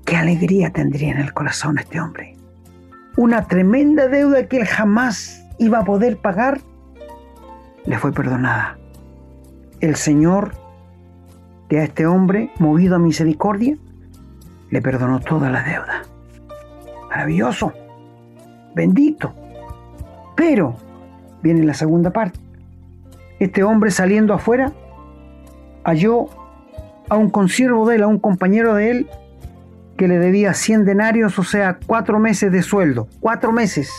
qué 0.05 0.15
alegría 0.15 0.71
tendría 0.71 1.11
en 1.11 1.19
el 1.19 1.33
corazón 1.33 1.77
este 1.79 1.99
hombre. 1.99 2.37
Una 3.17 3.45
tremenda 3.45 4.07
deuda 4.07 4.47
que 4.47 4.61
él 4.61 4.65
jamás 4.65 5.43
iba 5.59 5.79
a 5.79 5.83
poder 5.83 6.17
pagar, 6.17 6.61
le 7.85 7.97
fue 7.97 8.13
perdonada. 8.13 8.77
El 9.81 9.97
Señor 9.97 10.53
de 11.67 11.81
a 11.81 11.83
este 11.83 12.07
hombre, 12.07 12.51
movido 12.57 12.95
a 12.95 12.99
misericordia, 12.99 13.77
le 14.69 14.81
perdonó 14.81 15.19
toda 15.19 15.49
la 15.49 15.61
deuda. 15.61 16.03
Maravilloso, 17.09 17.73
bendito. 18.75 19.42
Pero, 20.35 20.75
viene 21.41 21.63
la 21.63 21.73
segunda 21.73 22.11
parte. 22.11 22.39
Este 23.39 23.63
hombre 23.63 23.91
saliendo 23.91 24.33
afuera, 24.33 24.71
halló 25.83 26.27
a 27.09 27.17
un 27.17 27.29
consiervo 27.29 27.87
de 27.87 27.97
él, 27.97 28.03
a 28.03 28.07
un 28.07 28.19
compañero 28.19 28.75
de 28.75 28.91
él, 28.91 29.09
que 29.97 30.07
le 30.07 30.17
debía 30.17 30.53
100 30.53 30.85
denarios, 30.85 31.37
o 31.37 31.43
sea, 31.43 31.77
cuatro 31.85 32.19
meses 32.19 32.51
de 32.51 32.61
sueldo, 32.61 33.07
cuatro 33.19 33.51
meses. 33.51 33.91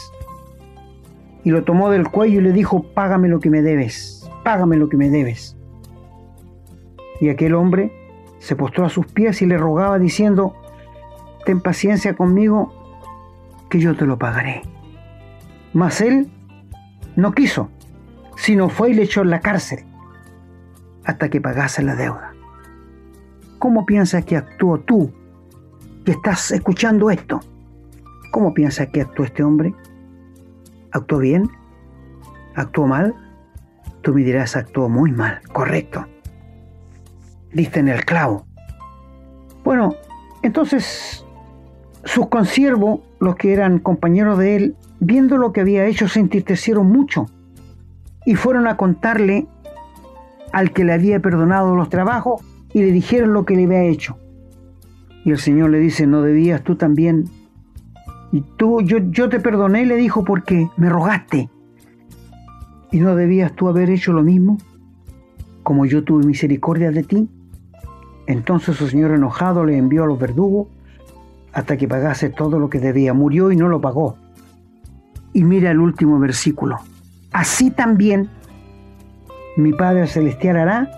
Y 1.44 1.50
lo 1.50 1.62
tomó 1.64 1.90
del 1.90 2.08
cuello 2.08 2.40
y 2.40 2.42
le 2.42 2.52
dijo, 2.52 2.82
págame 2.94 3.28
lo 3.28 3.38
que 3.38 3.50
me 3.50 3.62
debes, 3.62 4.28
págame 4.42 4.76
lo 4.76 4.88
que 4.88 4.96
me 4.96 5.10
debes. 5.10 5.56
Y 7.20 7.28
aquel 7.28 7.54
hombre 7.54 7.92
se 8.38 8.56
postró 8.56 8.84
a 8.84 8.88
sus 8.88 9.06
pies 9.06 9.40
y 9.42 9.46
le 9.46 9.56
rogaba 9.56 9.98
diciendo, 9.98 10.54
ten 11.44 11.60
paciencia 11.60 12.14
conmigo, 12.14 12.72
que 13.70 13.78
yo 13.78 13.94
te 13.94 14.06
lo 14.06 14.18
pagaré. 14.18 14.62
Mas 15.74 16.00
él 16.00 16.30
no 17.16 17.32
quiso, 17.32 17.68
sino 18.36 18.68
fue 18.70 18.90
y 18.90 18.94
le 18.94 19.02
echó 19.02 19.20
en 19.22 19.30
la 19.30 19.40
cárcel 19.40 19.84
hasta 21.04 21.28
que 21.28 21.40
pagase 21.40 21.82
la 21.82 21.96
deuda. 21.96 22.32
¿Cómo 23.58 23.84
piensas 23.84 24.24
que 24.24 24.36
actuó 24.36 24.80
tú 24.80 25.12
que 26.04 26.12
estás 26.12 26.50
escuchando 26.50 27.10
esto, 27.10 27.40
¿cómo 28.30 28.52
piensas 28.52 28.88
que 28.88 29.00
actuó 29.00 29.24
este 29.24 29.42
hombre? 29.42 29.74
¿Actuó 30.92 31.18
bien? 31.18 31.50
¿Actuó 32.54 32.86
mal? 32.86 33.14
Tú 34.02 34.12
me 34.12 34.22
dirás, 34.22 34.54
actuó 34.54 34.88
muy 34.88 35.12
mal, 35.12 35.40
correcto. 35.52 36.06
Diste 37.52 37.80
en 37.80 37.88
el 37.88 38.04
clavo. 38.04 38.46
Bueno, 39.64 39.94
entonces 40.42 41.24
sus 42.04 42.28
consiervos, 42.28 43.00
los 43.18 43.36
que 43.36 43.54
eran 43.54 43.78
compañeros 43.78 44.38
de 44.38 44.56
él, 44.56 44.76
viendo 45.04 45.36
lo 45.36 45.52
que 45.52 45.60
había 45.60 45.86
hecho, 45.86 46.08
se 46.08 46.20
entristecieron 46.20 46.90
mucho 46.90 47.26
y 48.24 48.34
fueron 48.34 48.66
a 48.66 48.76
contarle 48.76 49.46
al 50.52 50.72
que 50.72 50.84
le 50.84 50.92
había 50.92 51.20
perdonado 51.20 51.74
los 51.74 51.88
trabajos 51.88 52.42
y 52.72 52.80
le 52.80 52.92
dijeron 52.92 53.32
lo 53.32 53.44
que 53.44 53.56
le 53.56 53.64
había 53.64 53.82
hecho. 53.84 54.18
Y 55.24 55.30
el 55.30 55.38
Señor 55.38 55.70
le 55.70 55.78
dice, 55.78 56.06
¿no 56.06 56.22
debías 56.22 56.62
tú 56.62 56.76
también? 56.76 57.24
Y 58.32 58.42
tú, 58.56 58.82
yo, 58.82 58.98
yo 59.10 59.28
te 59.28 59.40
perdoné, 59.40 59.86
le 59.86 59.96
dijo, 59.96 60.24
porque 60.24 60.68
me 60.76 60.88
rogaste. 60.88 61.48
¿Y 62.90 63.00
no 63.00 63.14
debías 63.16 63.52
tú 63.52 63.68
haber 63.68 63.90
hecho 63.90 64.12
lo 64.12 64.22
mismo? 64.22 64.58
Como 65.62 65.86
yo 65.86 66.04
tuve 66.04 66.26
misericordia 66.26 66.90
de 66.90 67.04
ti. 67.04 67.28
Entonces 68.26 68.76
su 68.76 68.88
Señor 68.88 69.12
enojado 69.12 69.64
le 69.64 69.76
envió 69.76 70.04
a 70.04 70.06
los 70.06 70.18
verdugos 70.18 70.68
hasta 71.52 71.76
que 71.76 71.88
pagase 71.88 72.30
todo 72.30 72.58
lo 72.58 72.70
que 72.70 72.80
debía. 72.80 73.14
Murió 73.14 73.52
y 73.52 73.56
no 73.56 73.68
lo 73.68 73.80
pagó. 73.80 74.16
Y 75.34 75.44
mira 75.44 75.70
el 75.70 75.80
último 75.80 76.18
versículo. 76.18 76.78
Así 77.32 77.70
también 77.70 78.30
mi 79.56 79.72
Padre 79.72 80.06
Celestial 80.06 80.56
hará 80.56 80.90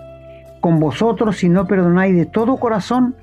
con 0.61 0.79
vosotros 0.79 1.37
si 1.37 1.49
no 1.49 1.67
perdonáis 1.67 2.15
de 2.15 2.25
todo 2.25 2.57
corazón 2.57 3.15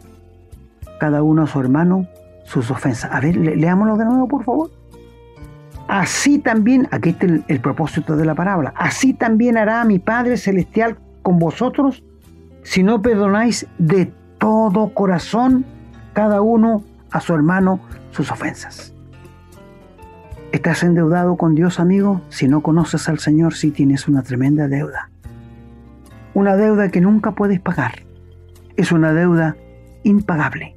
cada 1.01 1.23
uno 1.23 1.45
a 1.45 1.47
su 1.47 1.61
hermano 1.61 2.07
sus 2.45 2.71
ofensas. 2.71 3.11
A 3.11 3.21
ver, 3.21 3.37
leámoslo 3.37 3.97
de 3.97 4.05
nuevo, 4.05 4.29
por 4.29 4.45
favor. 4.45 4.71
Así 5.89 6.39
también, 6.39 6.89
aquí 6.91 7.11
está 7.11 7.27
el, 7.27 7.45
el 7.49 7.61
propósito 7.61 8.17
de 8.17 8.25
la 8.25 8.35
parábola, 8.35 8.73
así 8.77 9.13
también 9.13 9.57
hará 9.57 9.85
mi 9.85 9.99
Padre 9.99 10.37
Celestial 10.37 10.97
con 11.23 11.39
vosotros 11.39 12.03
si 12.63 12.83
no 12.83 13.03
perdonáis 13.03 13.67
de 13.79 14.11
todo 14.39 14.95
corazón 14.95 15.65
cada 16.15 16.41
uno 16.41 16.83
a 17.11 17.21
su 17.21 17.35
hermano 17.35 17.81
sus 18.13 18.31
ofensas. 18.31 18.94
¿Estás 20.55 20.85
endeudado 20.85 21.37
con 21.37 21.55
Dios, 21.55 21.81
amigo? 21.81 22.23
Si 22.29 22.47
no 22.47 22.63
conoces 22.63 23.09
al 23.09 23.19
Señor, 23.19 23.55
sí 23.55 23.73
tienes 23.73 24.07
una 24.07 24.23
tremenda 24.23 24.69
deuda. 24.69 25.11
Una 26.33 26.57
deuda 26.57 26.91
que 26.91 27.01
nunca 27.01 27.33
puedes 27.33 27.61
pagar. 27.61 28.07
Es 28.77 28.93
una 28.93 29.13
deuda 29.13 29.57
impagable 30.05 30.75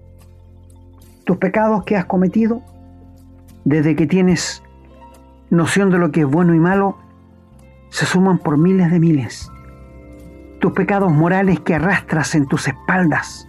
tus 1.27 1.37
pecados 1.37 1.83
que 1.83 1.97
has 1.97 2.05
cometido, 2.05 2.63
desde 3.65 3.97
que 3.97 4.07
tienes 4.07 4.63
noción 5.49 5.89
de 5.89 5.99
lo 5.99 6.09
que 6.09 6.21
es 6.21 6.25
bueno 6.25 6.55
y 6.55 6.59
malo, 6.59 6.97
se 7.89 8.05
suman 8.05 8.39
por 8.39 8.57
miles 8.57 8.89
de 8.89 8.99
miles. 9.01 9.51
Tus 10.61 10.71
pecados 10.71 11.11
morales 11.11 11.59
que 11.59 11.75
arrastras 11.75 12.33
en 12.33 12.47
tus 12.47 12.69
espaldas, 12.69 13.45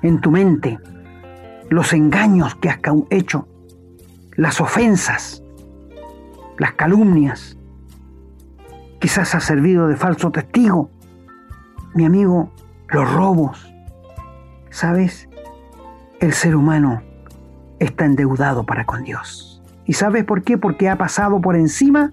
en 0.00 0.22
tu 0.22 0.30
mente, 0.30 0.78
los 1.68 1.92
engaños 1.92 2.54
que 2.54 2.70
has 2.70 2.78
hecho, 3.10 3.46
las 4.34 4.58
ofensas, 4.62 5.42
las 6.58 6.72
calumnias, 6.72 7.56
quizás 8.98 9.34
has 9.34 9.44
servido 9.44 9.88
de 9.88 9.96
falso 9.96 10.30
testigo, 10.30 10.90
mi 11.94 12.04
amigo, 12.04 12.52
los 12.88 13.10
robos. 13.12 13.72
¿Sabes? 14.70 15.28
El 16.20 16.32
ser 16.32 16.56
humano 16.56 17.02
está 17.78 18.04
endeudado 18.04 18.64
para 18.64 18.84
con 18.84 19.04
Dios. 19.04 19.62
¿Y 19.86 19.94
sabes 19.94 20.24
por 20.24 20.42
qué? 20.42 20.58
Porque 20.58 20.88
ha 20.88 20.96
pasado 20.96 21.40
por 21.40 21.56
encima 21.56 22.12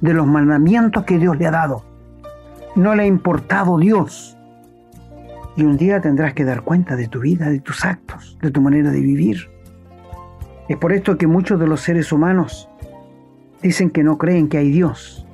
de 0.00 0.14
los 0.14 0.26
mandamientos 0.26 1.04
que 1.04 1.18
Dios 1.18 1.38
le 1.38 1.46
ha 1.46 1.50
dado. 1.50 1.84
No 2.76 2.94
le 2.94 3.04
ha 3.04 3.06
importado 3.06 3.78
Dios. 3.78 4.36
Y 5.56 5.64
un 5.64 5.78
día 5.78 6.02
tendrás 6.02 6.34
que 6.34 6.44
dar 6.44 6.62
cuenta 6.62 6.96
de 6.96 7.08
tu 7.08 7.20
vida, 7.20 7.48
de 7.48 7.60
tus 7.60 7.84
actos, 7.84 8.38
de 8.42 8.50
tu 8.50 8.60
manera 8.60 8.90
de 8.90 9.00
vivir. 9.00 9.50
Es 10.68 10.76
por 10.76 10.92
esto 10.92 11.16
que 11.16 11.26
muchos 11.26 11.58
de 11.58 11.66
los 11.66 11.80
seres 11.80 12.12
humanos 12.12 12.68
dicen 13.62 13.90
que 13.90 14.02
no 14.02 14.18
creen 14.18 14.48
que 14.48 14.58
hay 14.58 14.70
Dios. 14.70 15.26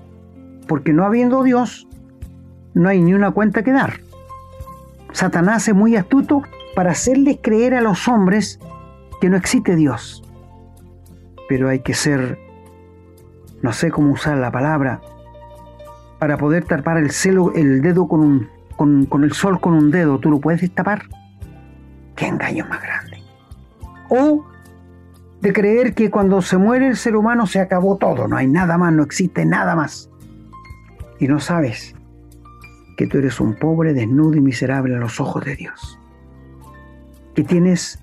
Porque 0.67 0.93
no 0.93 1.05
habiendo 1.05 1.43
Dios, 1.43 1.89
no 2.75 2.89
hay 2.89 3.01
ni 3.01 3.15
una 3.15 3.31
cuenta 3.33 3.63
que 3.63 3.73
dar. 3.73 4.01
Satanás 5.13 5.69
es 5.69 5.75
muy 5.75 5.97
astuto 5.97 6.43
para 6.75 6.93
hacerles 6.93 7.39
creer 7.43 7.75
a 7.75 7.81
los 7.81 8.09
hombres 8.09 8.59
que 9.21 9.29
no 9.29 9.37
existe 9.37 9.77
Dios. 9.77 10.23
Pero 11.49 11.69
hay 11.69 11.81
que 11.81 11.95
ser, 11.95 12.39
no 13.61 13.73
sé 13.73 13.91
cómo 13.91 14.13
usar 14.13 14.39
la 14.39 14.51
palabra, 14.51 15.01
para 16.19 16.39
poder 16.39 16.65
tapar 16.65 16.99
el, 16.99 17.11
celo, 17.11 17.53
el 17.55 17.83
dedo 17.83 18.07
con, 18.09 18.21
un, 18.21 18.49
con, 18.77 19.07
con 19.07 19.25
el 19.25 19.33
sol 19.33 19.61
con 19.61 19.75
un 19.75 19.91
dedo. 19.91 20.19
¿Tú 20.19 20.31
lo 20.31 20.41
puedes 20.41 20.61
destapar? 20.61 21.03
¿Qué 22.17 22.27
engaño 22.29 22.67
más 22.69 22.81
grande? 22.81 23.23
O 24.09 24.45
de 25.43 25.53
creer 25.53 25.95
que 25.95 26.09
cuando 26.09 26.41
se 26.41 26.57
muere 26.57 26.87
el 26.87 26.97
ser 26.97 27.17
humano 27.17 27.49
se 27.49 27.59
acabó 27.59 27.97
todo, 27.97 28.29
no 28.29 28.37
hay 28.37 28.47
nada 28.47 28.79
más, 28.79 28.93
no 28.93 29.03
existe 29.03 29.45
nada 29.45 29.75
más. 29.75 30.09
Y 31.19 31.27
no 31.27 31.41
sabes 31.41 31.97
que 32.97 33.09
tú 33.09 33.19
eres 33.19 33.41
un 33.41 33.55
pobre, 33.55 33.93
desnudo 33.93 34.37
y 34.37 34.41
miserable 34.41 34.95
a 34.95 35.01
los 35.01 35.19
ojos 35.19 35.45
de 35.45 35.57
Dios. 35.57 35.99
Que 37.35 37.43
tienes 37.43 37.99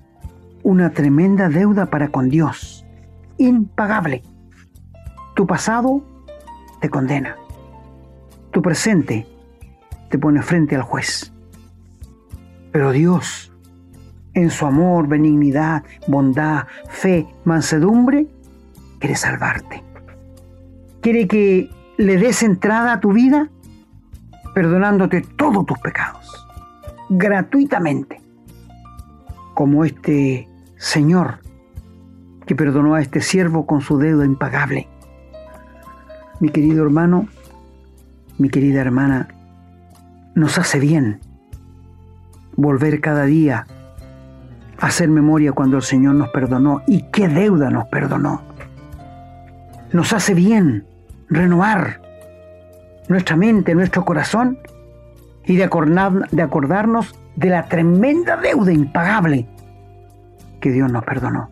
una 0.62 0.90
tremenda 0.90 1.48
deuda 1.48 1.86
para 1.86 2.08
con 2.08 2.28
Dios, 2.28 2.84
impagable. 3.38 4.22
Tu 5.34 5.46
pasado 5.46 6.04
te 6.82 6.90
condena. 6.90 7.38
Tu 8.50 8.60
presente 8.60 9.26
te 10.10 10.18
pone 10.18 10.42
frente 10.42 10.76
al 10.76 10.82
juez. 10.82 11.32
Pero 12.70 12.92
Dios, 12.92 13.49
en 14.34 14.50
su 14.50 14.66
amor, 14.66 15.08
benignidad, 15.08 15.82
bondad, 16.06 16.66
fe, 16.88 17.26
mansedumbre, 17.44 18.26
quiere 18.98 19.16
salvarte. 19.16 19.82
Quiere 21.00 21.26
que 21.26 21.70
le 21.96 22.16
des 22.16 22.42
entrada 22.42 22.94
a 22.94 23.00
tu 23.00 23.12
vida 23.12 23.48
perdonándote 24.54 25.22
todos 25.36 25.64
tus 25.66 25.78
pecados, 25.78 26.46
gratuitamente, 27.08 28.20
como 29.54 29.84
este 29.84 30.48
Señor 30.76 31.40
que 32.46 32.56
perdonó 32.56 32.94
a 32.94 33.00
este 33.00 33.20
siervo 33.20 33.64
con 33.64 33.80
su 33.80 33.98
deuda 33.98 34.24
impagable. 34.24 34.88
Mi 36.40 36.48
querido 36.48 36.82
hermano, 36.82 37.28
mi 38.38 38.48
querida 38.48 38.80
hermana, 38.80 39.28
nos 40.34 40.58
hace 40.58 40.80
bien 40.80 41.20
volver 42.56 43.00
cada 43.00 43.24
día 43.24 43.66
hacer 44.80 45.08
memoria 45.08 45.52
cuando 45.52 45.76
el 45.76 45.82
Señor 45.82 46.14
nos 46.14 46.30
perdonó 46.30 46.82
y 46.86 47.02
qué 47.12 47.28
deuda 47.28 47.70
nos 47.70 47.86
perdonó. 47.88 48.42
Nos 49.92 50.12
hace 50.12 50.34
bien 50.34 50.86
renovar 51.28 52.00
nuestra 53.08 53.36
mente, 53.36 53.74
nuestro 53.74 54.04
corazón 54.04 54.58
y 55.44 55.56
de, 55.56 55.64
acordarnos 55.64 57.14
de 57.36 57.50
la 57.50 57.66
tremenda 57.66 58.36
deuda 58.36 58.72
impagable 58.72 59.46
que 60.60 60.70
Dios 60.70 60.90
nos 60.90 61.04
perdonó. 61.04 61.50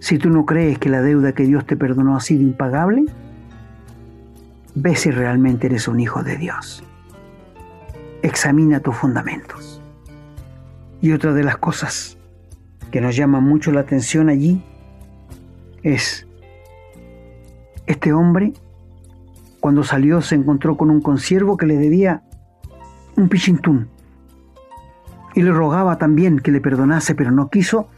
Si 0.00 0.18
tú 0.18 0.30
no 0.30 0.46
crees 0.46 0.78
que 0.78 0.88
la 0.88 1.02
deuda 1.02 1.32
que 1.32 1.44
Dios 1.44 1.66
te 1.66 1.76
perdonó 1.76 2.16
ha 2.16 2.20
sido 2.20 2.42
impagable, 2.42 3.04
ve 4.74 4.96
si 4.96 5.10
realmente 5.10 5.66
eres 5.66 5.88
un 5.88 6.00
hijo 6.00 6.22
de 6.22 6.36
Dios. 6.36 6.82
Examina 8.22 8.80
tus 8.80 8.96
fundamentos. 8.96 9.79
Y 11.00 11.12
otra 11.12 11.32
de 11.32 11.44
las 11.44 11.56
cosas 11.56 12.18
que 12.90 13.00
nos 13.00 13.16
llama 13.16 13.40
mucho 13.40 13.72
la 13.72 13.80
atención 13.80 14.28
allí 14.28 14.62
es 15.82 16.26
este 17.86 18.12
hombre 18.12 18.52
cuando 19.60 19.84
salió 19.84 20.20
se 20.22 20.34
encontró 20.34 20.76
con 20.76 20.90
un 20.90 21.00
consiervo 21.00 21.56
que 21.56 21.66
le 21.66 21.76
debía 21.76 22.22
un 23.16 23.28
pichintún. 23.28 23.88
Y 25.34 25.42
le 25.42 25.52
rogaba 25.52 25.98
también 25.98 26.38
que 26.40 26.50
le 26.50 26.60
perdonase, 26.60 27.14
pero 27.14 27.30
no 27.30 27.50
quiso 27.50 27.88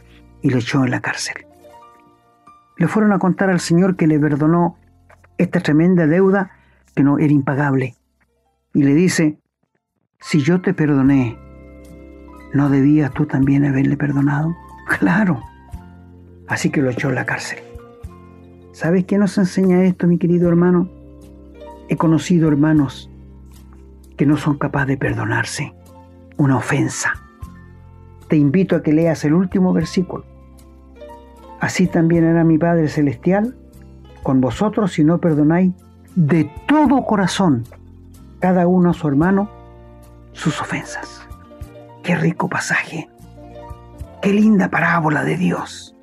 y 0.41 0.49
le 0.49 0.59
echó 0.59 0.83
en 0.83 0.91
la 0.91 1.01
cárcel. 1.01 1.47
Le 2.77 2.87
fueron 2.87 3.13
a 3.13 3.19
contar 3.19 3.49
al 3.49 3.59
Señor 3.59 3.95
que 3.95 4.07
le 4.07 4.19
perdonó 4.19 4.77
esta 5.37 5.59
tremenda 5.61 6.05
deuda 6.05 6.51
que 6.95 7.03
no 7.03 7.17
era 7.17 7.31
impagable. 7.31 7.95
Y 8.73 8.83
le 8.83 8.93
dice, 8.93 9.39
si 10.19 10.39
yo 10.39 10.61
te 10.61 10.73
perdoné, 10.73 11.37
¿no 12.53 12.69
debías 12.69 13.11
tú 13.11 13.25
también 13.25 13.65
haberle 13.65 13.97
perdonado? 13.97 14.55
Claro. 14.99 15.41
Así 16.47 16.69
que 16.69 16.81
lo 16.81 16.89
echó 16.89 17.09
en 17.09 17.15
la 17.15 17.25
cárcel. 17.25 17.59
¿Sabes 18.73 19.05
qué 19.05 19.17
nos 19.17 19.37
enseña 19.37 19.83
esto, 19.83 20.07
mi 20.07 20.17
querido 20.17 20.49
hermano? 20.49 20.89
He 21.87 21.95
conocido 21.95 22.49
hermanos 22.49 23.09
que 24.17 24.25
no 24.25 24.35
son 24.35 24.57
capaces 24.57 24.89
de 24.89 24.97
perdonarse 24.97 25.73
una 26.37 26.57
ofensa. 26.57 27.13
Te 28.27 28.35
invito 28.35 28.75
a 28.75 28.83
que 28.83 28.93
leas 28.93 29.23
el 29.25 29.33
último 29.33 29.73
versículo. 29.73 30.25
Así 31.59 31.87
también 31.87 32.25
era 32.25 32.43
mi 32.43 32.57
Padre 32.57 32.89
Celestial 32.89 33.55
con 34.21 34.41
vosotros 34.41 34.93
si 34.93 35.03
no 35.03 35.19
perdonáis 35.19 35.71
de 36.15 36.49
todo 36.67 37.05
corazón 37.05 37.63
cada 38.39 38.67
uno 38.67 38.89
a 38.89 38.93
su 38.93 39.07
hermano 39.07 39.49
sus 40.33 40.59
ofensas. 40.59 41.22
Qué 42.03 42.17
rico 42.17 42.49
pasaje. 42.49 43.09
Qué 44.21 44.33
linda 44.33 44.69
parábola 44.69 45.23
de 45.23 45.37
Dios. 45.37 45.95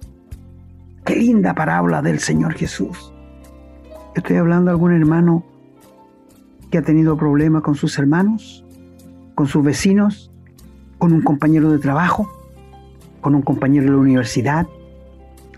Qué 1.05 1.15
linda 1.15 1.55
parábola 1.55 2.01
del 2.01 2.21
Señor 2.21 2.55
Jesús. 2.55 3.13
Estoy 4.15 4.37
hablando 4.37 4.71
a 4.71 4.73
algún 4.73 4.95
hermano 4.95 5.45
que 6.71 6.79
ha 6.79 6.83
tenido 6.83 7.19
problemas 7.19 7.63
con 7.63 7.75
sus 7.75 7.99
hermanos, 7.99 8.65
con 9.35 9.47
sus 9.47 9.63
vecinos, 9.63 10.33
con 10.97 11.13
un 11.13 11.21
compañero 11.21 11.71
de 11.71 11.79
trabajo, 11.79 12.33
con 13.21 13.35
un 13.35 13.43
compañero 13.43 13.85
de 13.85 13.91
la 13.91 13.99
universidad, 13.99 14.67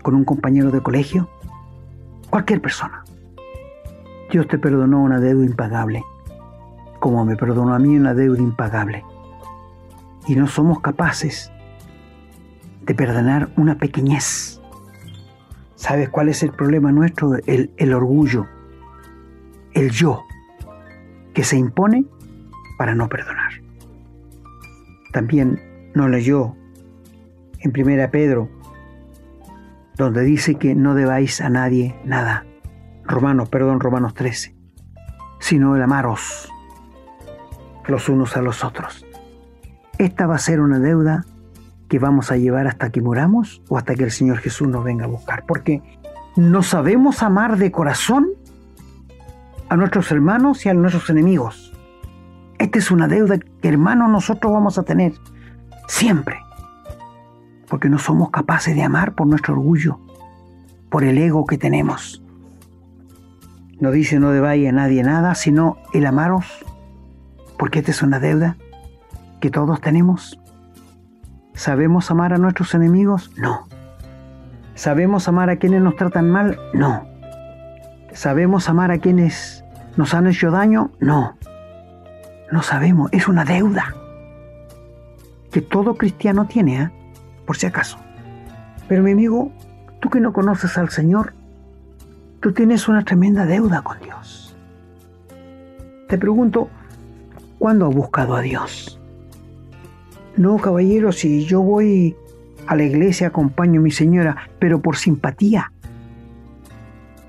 con 0.01 0.13
un 0.13 0.25
compañero 0.25 0.71
de 0.71 0.81
colegio, 0.81 1.29
cualquier 2.29 2.59
persona. 2.61 3.05
Dios 4.29 4.45
te 4.49 4.57
perdonó 4.57 5.01
una 5.01 5.21
deuda 5.21 5.45
impagable, 5.45 6.03
como 6.99 7.23
me 7.23 7.37
perdonó 7.37 7.73
a 7.73 7.79
mí 7.79 7.95
una 7.95 8.13
deuda 8.13 8.41
impagable. 8.41 9.05
Y 10.27 10.35
no 10.35 10.47
somos 10.47 10.79
capaces 10.81 11.51
de 12.81 12.95
perdonar 12.95 13.49
una 13.57 13.77
pequeñez. 13.77 14.61
¿Sabes 15.75 16.09
cuál 16.09 16.29
es 16.29 16.43
el 16.43 16.51
problema 16.51 16.91
nuestro? 16.91 17.31
El, 17.45 17.93
orgullo, 17.93 18.47
el 19.73 19.91
yo 19.91 20.23
que 21.33 21.43
se 21.43 21.57
impone 21.57 22.05
para 22.77 22.95
no 22.95 23.09
perdonar. 23.09 23.51
También 25.11 25.91
nos 25.93 26.09
leyó 26.09 26.55
en 27.59 27.71
Primera 27.71 28.11
Pedro, 28.11 28.49
donde 29.95 30.23
dice 30.23 30.55
que 30.55 30.75
no 30.75 30.95
debáis 30.95 31.41
a 31.41 31.49
nadie 31.49 31.95
nada. 32.05 32.45
Romanos, 33.05 33.49
perdón, 33.49 33.79
Romanos 33.79 34.13
13, 34.13 34.55
sino 35.39 35.75
el 35.75 35.81
amaros 35.81 36.49
los 37.87 38.09
unos 38.09 38.37
a 38.37 38.41
los 38.41 38.63
otros. 38.63 39.05
Esta 40.03 40.27
va 40.27 40.35
a 40.35 40.39
ser 40.39 40.59
una 40.59 40.79
deuda 40.79 41.23
que 41.87 41.97
vamos 41.97 42.29
a 42.29 42.35
llevar 42.35 42.67
hasta 42.67 42.89
que 42.89 42.99
muramos 42.99 43.61
o 43.69 43.77
hasta 43.77 43.95
que 43.95 44.03
el 44.03 44.11
Señor 44.11 44.39
Jesús 44.39 44.67
nos 44.67 44.83
venga 44.83 45.05
a 45.05 45.07
buscar, 45.07 45.45
porque 45.45 45.81
no 46.35 46.61
sabemos 46.61 47.23
amar 47.23 47.57
de 47.57 47.71
corazón 47.71 48.27
a 49.69 49.77
nuestros 49.77 50.11
hermanos 50.11 50.65
y 50.65 50.69
a 50.69 50.73
nuestros 50.73 51.09
enemigos. 51.09 51.71
Esta 52.59 52.79
es 52.79 52.91
una 52.91 53.07
deuda 53.07 53.37
que 53.37 53.69
hermanos 53.69 54.09
nosotros 54.09 54.51
vamos 54.51 54.77
a 54.77 54.83
tener 54.83 55.13
siempre, 55.87 56.37
porque 57.69 57.87
no 57.87 57.97
somos 57.97 58.29
capaces 58.29 58.75
de 58.75 58.83
amar 58.83 59.15
por 59.15 59.27
nuestro 59.27 59.53
orgullo, 59.53 60.01
por 60.89 61.05
el 61.05 61.17
ego 61.17 61.45
que 61.45 61.57
tenemos. 61.57 62.21
No 63.79 63.91
dice 63.91 64.19
no 64.19 64.31
debáis 64.31 64.67
a 64.67 64.73
nadie 64.73 65.01
nada, 65.01 65.33
sino 65.33 65.77
el 65.93 66.05
amaros, 66.05 66.65
porque 67.57 67.79
esta 67.79 67.91
es 67.91 68.01
una 68.03 68.19
deuda 68.19 68.57
que 69.43 69.51
todos 69.51 69.81
tenemos. 69.81 70.39
¿Sabemos 71.53 72.09
amar 72.09 72.31
a 72.31 72.37
nuestros 72.37 72.73
enemigos? 72.75 73.29
No. 73.35 73.67
¿Sabemos 74.73 75.27
amar 75.27 75.49
a 75.49 75.57
quienes 75.57 75.81
nos 75.81 75.97
tratan 75.97 76.31
mal? 76.31 76.57
No. 76.73 77.05
¿Sabemos 78.13 78.69
amar 78.69 78.89
a 78.91 78.99
quienes 78.99 79.65
¿Nos 79.97 80.13
han 80.13 80.27
hecho 80.27 80.49
daño? 80.49 80.91
No. 81.01 81.35
No 82.53 82.61
sabemos. 82.61 83.11
Es 83.11 83.27
una 83.27 83.43
deuda 83.43 83.93
que 85.51 85.59
todo 85.61 85.95
cristiano 85.95 86.45
tiene, 86.45 86.81
¿eh? 86.81 86.91
por 87.45 87.57
si 87.57 87.65
acaso. 87.65 87.97
Pero 88.87 89.03
mi 89.03 89.11
amigo, 89.11 89.51
Tú 89.99 90.09
que 90.09 90.21
no 90.21 90.31
conoces 90.31 90.77
al 90.77 90.89
Señor, 90.89 91.33
tú 92.39 92.53
tienes 92.53 92.89
una 92.89 93.03
tremenda 93.03 93.45
deuda 93.45 93.81
con 93.81 93.99
Dios. 93.99 94.53
Te 96.09 96.17
pregunto, 96.17 96.69
¿cuándo 97.57 97.87
has 97.87 97.95
buscado 97.95 98.35
a 98.35 98.41
Dios? 98.41 98.99
No, 100.35 100.57
caballero, 100.57 101.11
si 101.11 101.45
yo 101.45 101.61
voy 101.61 102.15
a 102.65 102.75
la 102.75 102.83
iglesia, 102.83 103.27
acompaño 103.27 103.79
a 103.79 103.83
mi 103.83 103.91
señora, 103.91 104.49
pero 104.59 104.81
por 104.81 104.95
simpatía, 104.95 105.71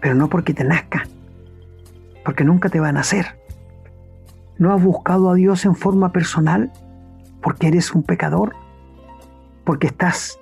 pero 0.00 0.14
no 0.14 0.28
porque 0.28 0.54
te 0.54 0.64
nazca, 0.64 1.06
porque 2.24 2.44
nunca 2.44 2.68
te 2.70 2.80
va 2.80 2.88
a 2.88 2.92
nacer. 2.92 3.38
¿No 4.56 4.72
has 4.72 4.82
buscado 4.82 5.30
a 5.30 5.34
Dios 5.34 5.64
en 5.64 5.74
forma 5.74 6.12
personal 6.12 6.72
porque 7.42 7.68
eres 7.68 7.94
un 7.94 8.02
pecador? 8.04 8.54
Porque 9.64 9.88
estás 9.88 10.38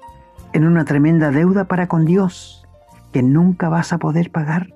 en 0.52 0.64
una 0.64 0.84
tremenda 0.84 1.30
deuda 1.30 1.64
para 1.64 1.88
con 1.88 2.04
Dios 2.04 2.64
que 3.12 3.22
nunca 3.22 3.68
vas 3.68 3.92
a 3.92 3.98
poder 3.98 4.30
pagar. 4.30 4.68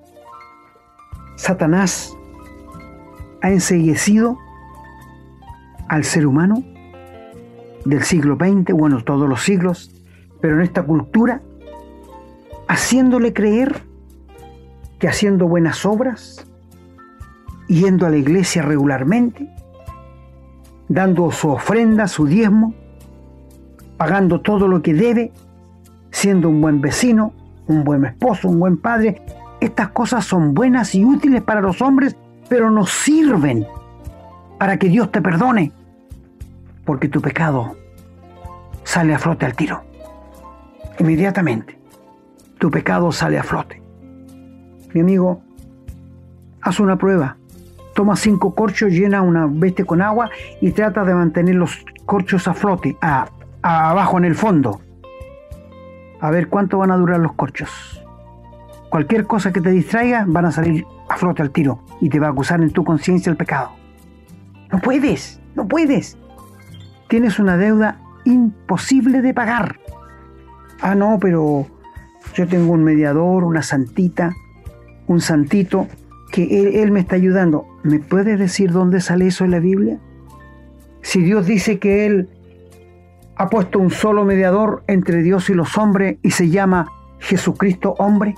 Satanás 1.36 2.16
ha 3.42 3.50
enseguecido 3.50 4.38
al 5.88 6.04
ser 6.04 6.26
humano 6.26 6.64
del 7.86 8.02
siglo 8.02 8.36
XX, 8.36 8.72
bueno, 8.72 9.02
todos 9.02 9.28
los 9.28 9.42
siglos, 9.42 9.90
pero 10.40 10.56
en 10.56 10.62
esta 10.62 10.82
cultura, 10.82 11.40
haciéndole 12.68 13.32
creer 13.32 13.80
que 14.98 15.08
haciendo 15.08 15.46
buenas 15.46 15.86
obras, 15.86 16.44
yendo 17.68 18.06
a 18.06 18.10
la 18.10 18.16
iglesia 18.16 18.62
regularmente, 18.62 19.48
dando 20.88 21.30
su 21.30 21.48
ofrenda, 21.48 22.08
su 22.08 22.26
diezmo, 22.26 22.74
pagando 23.96 24.40
todo 24.40 24.66
lo 24.66 24.82
que 24.82 24.92
debe, 24.92 25.32
siendo 26.10 26.48
un 26.48 26.60
buen 26.60 26.80
vecino, 26.80 27.32
un 27.68 27.84
buen 27.84 28.04
esposo, 28.04 28.48
un 28.48 28.58
buen 28.58 28.76
padre. 28.78 29.22
Estas 29.60 29.88
cosas 29.90 30.24
son 30.24 30.54
buenas 30.54 30.94
y 30.94 31.04
útiles 31.04 31.42
para 31.42 31.60
los 31.60 31.80
hombres, 31.80 32.16
pero 32.48 32.70
no 32.70 32.84
sirven 32.84 33.64
para 34.58 34.76
que 34.76 34.88
Dios 34.88 35.12
te 35.12 35.20
perdone, 35.22 35.72
porque 36.86 37.08
tu 37.08 37.20
pecado 37.20 37.76
sale 38.84 39.12
a 39.12 39.18
flote 39.18 39.44
al 39.44 39.54
tiro. 39.54 39.82
Inmediatamente, 40.98 41.78
tu 42.58 42.70
pecado 42.70 43.12
sale 43.12 43.38
a 43.38 43.42
flote. 43.42 43.82
Mi 44.94 45.00
amigo, 45.00 45.42
haz 46.62 46.80
una 46.80 46.96
prueba. 46.96 47.36
Toma 47.94 48.16
cinco 48.16 48.54
corchos, 48.54 48.92
llena 48.92 49.20
una 49.20 49.46
veste 49.50 49.84
con 49.84 50.00
agua 50.00 50.30
y 50.60 50.70
trata 50.70 51.04
de 51.04 51.14
mantener 51.14 51.56
los 51.56 51.84
corchos 52.06 52.46
a 52.48 52.54
flote, 52.54 52.96
abajo 53.62 54.18
en 54.18 54.24
el 54.24 54.34
fondo. 54.34 54.80
A 56.20 56.30
ver 56.30 56.48
cuánto 56.48 56.78
van 56.78 56.90
a 56.90 56.96
durar 56.96 57.20
los 57.20 57.32
corchos. 57.32 58.02
Cualquier 58.88 59.26
cosa 59.26 59.52
que 59.52 59.60
te 59.60 59.70
distraiga 59.70 60.24
van 60.26 60.46
a 60.46 60.52
salir 60.52 60.86
a 61.08 61.16
flote 61.16 61.42
al 61.42 61.50
tiro 61.50 61.80
y 62.00 62.08
te 62.08 62.20
va 62.20 62.28
a 62.28 62.30
acusar 62.30 62.62
en 62.62 62.70
tu 62.70 62.84
conciencia 62.84 63.30
el 63.30 63.36
pecado. 63.36 63.70
No 64.70 64.78
puedes, 64.78 65.40
no 65.54 65.66
puedes. 65.66 66.16
Tienes 67.08 67.38
una 67.38 67.56
deuda 67.56 68.00
imposible 68.24 69.22
de 69.22 69.32
pagar. 69.32 69.78
Ah, 70.80 70.94
no, 70.94 71.18
pero 71.20 71.66
yo 72.34 72.46
tengo 72.46 72.72
un 72.72 72.84
mediador, 72.84 73.44
una 73.44 73.62
santita, 73.62 74.34
un 75.06 75.20
santito, 75.20 75.88
que 76.32 76.82
él, 76.82 76.90
me 76.90 77.00
está 77.00 77.16
ayudando. 77.16 77.66
¿Me 77.82 77.98
puede 77.98 78.36
decir 78.36 78.72
dónde 78.72 79.00
sale 79.00 79.28
eso 79.28 79.44
en 79.44 79.52
la 79.52 79.60
Biblia? 79.60 79.98
Si 81.02 81.22
Dios 81.22 81.46
dice 81.46 81.78
que 81.78 82.06
Él 82.06 82.28
ha 83.36 83.48
puesto 83.48 83.78
un 83.78 83.90
solo 83.90 84.24
mediador 84.24 84.82
entre 84.88 85.22
Dios 85.22 85.48
y 85.50 85.54
los 85.54 85.78
hombres 85.78 86.18
y 86.22 86.32
se 86.32 86.50
llama 86.50 86.90
Jesucristo 87.20 87.94
hombre, 87.98 88.34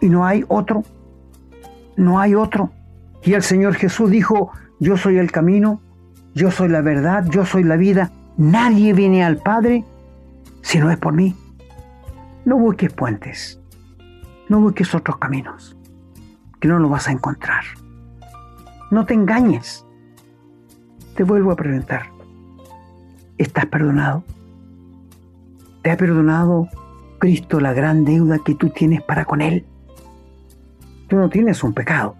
y 0.00 0.08
no 0.08 0.24
hay 0.24 0.44
otro, 0.48 0.82
no 1.96 2.20
hay 2.20 2.34
otro. 2.34 2.70
Y 3.22 3.34
el 3.34 3.42
Señor 3.42 3.74
Jesús 3.74 4.10
dijo, 4.10 4.52
yo 4.78 4.96
soy 4.96 5.18
el 5.18 5.30
camino, 5.30 5.82
yo 6.34 6.50
soy 6.50 6.68
la 6.68 6.80
verdad, 6.80 7.26
yo 7.30 7.44
soy 7.44 7.64
la 7.64 7.76
vida, 7.76 8.10
nadie 8.36 8.92
viene 8.92 9.24
al 9.24 9.38
Padre 9.38 9.84
si 10.62 10.78
no 10.78 10.90
es 10.90 10.98
por 10.98 11.12
mí. 11.12 11.34
No 12.44 12.56
busques 12.56 12.92
puentes, 12.92 13.60
no 14.48 14.60
busques 14.60 14.94
otros 14.94 15.18
caminos, 15.18 15.76
que 16.60 16.68
no 16.68 16.78
lo 16.78 16.88
vas 16.88 17.08
a 17.08 17.12
encontrar. 17.12 17.64
No 18.90 19.06
te 19.06 19.14
engañes. 19.14 19.84
Te 21.14 21.24
vuelvo 21.24 21.52
a 21.52 21.56
preguntar, 21.56 22.06
¿estás 23.36 23.66
perdonado? 23.66 24.24
¿Te 25.82 25.90
ha 25.90 25.96
perdonado 25.96 26.68
Cristo 27.18 27.60
la 27.60 27.72
gran 27.72 28.04
deuda 28.04 28.38
que 28.44 28.54
tú 28.54 28.70
tienes 28.70 29.02
para 29.02 29.24
con 29.24 29.40
Él? 29.40 29.66
Tú 31.08 31.16
no 31.16 31.28
tienes 31.28 31.62
un 31.62 31.74
pecado, 31.74 32.16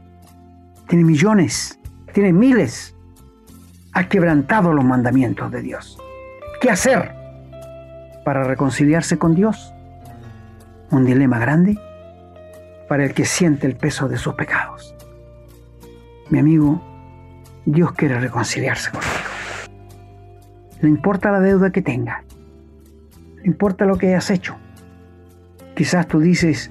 tienes 0.88 1.06
millones, 1.06 1.78
tienes 2.12 2.34
miles. 2.34 2.94
Has 3.92 4.06
quebrantado 4.06 4.72
los 4.72 4.84
mandamientos 4.84 5.50
de 5.50 5.62
Dios. 5.62 5.98
¿Qué 6.60 6.70
hacer 6.70 7.14
para 8.24 8.44
reconciliarse 8.44 9.18
con 9.18 9.34
Dios? 9.34 9.74
un 10.90 11.04
dilema 11.04 11.38
grande 11.38 11.78
para 12.88 13.04
el 13.04 13.14
que 13.14 13.24
siente 13.24 13.66
el 13.66 13.76
peso 13.76 14.08
de 14.08 14.16
sus 14.16 14.34
pecados. 14.34 14.94
Mi 16.28 16.38
amigo, 16.38 16.82
Dios 17.64 17.92
quiere 17.92 18.18
reconciliarse 18.18 18.90
contigo. 18.90 19.14
No 20.82 20.88
importa 20.88 21.30
la 21.30 21.40
deuda 21.40 21.70
que 21.70 21.82
tenga, 21.82 22.24
no 23.36 23.44
importa 23.44 23.84
lo 23.84 23.96
que 23.96 24.08
hayas 24.08 24.30
hecho. 24.30 24.56
Quizás 25.76 26.08
tú 26.08 26.20
dices, 26.20 26.70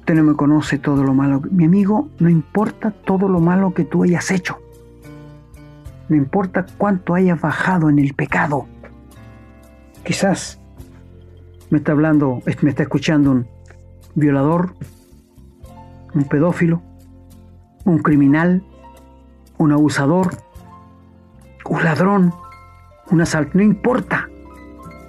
usted 0.00 0.14
no 0.14 0.24
me 0.24 0.34
conoce 0.34 0.78
todo 0.78 1.04
lo 1.04 1.14
malo. 1.14 1.40
Mi 1.50 1.64
amigo, 1.64 2.08
no 2.18 2.28
importa 2.28 2.90
todo 2.90 3.28
lo 3.28 3.40
malo 3.40 3.74
que 3.74 3.84
tú 3.84 4.02
hayas 4.02 4.30
hecho. 4.30 4.58
No 6.08 6.16
importa 6.16 6.66
cuánto 6.78 7.14
hayas 7.14 7.40
bajado 7.40 7.90
en 7.90 7.98
el 7.98 8.14
pecado. 8.14 8.66
Quizás 10.04 10.60
me 11.70 11.78
está 11.78 11.92
hablando, 11.92 12.42
me 12.62 12.70
está 12.70 12.84
escuchando 12.84 13.32
un 13.32 13.48
violador, 14.14 14.74
un 16.14 16.24
pedófilo, 16.24 16.82
un 17.84 17.98
criminal, 17.98 18.62
un 19.58 19.72
abusador, 19.72 20.36
un 21.64 21.84
ladrón, 21.84 22.34
un 23.10 23.20
asalto, 23.20 23.58
no 23.58 23.62
importa. 23.62 24.28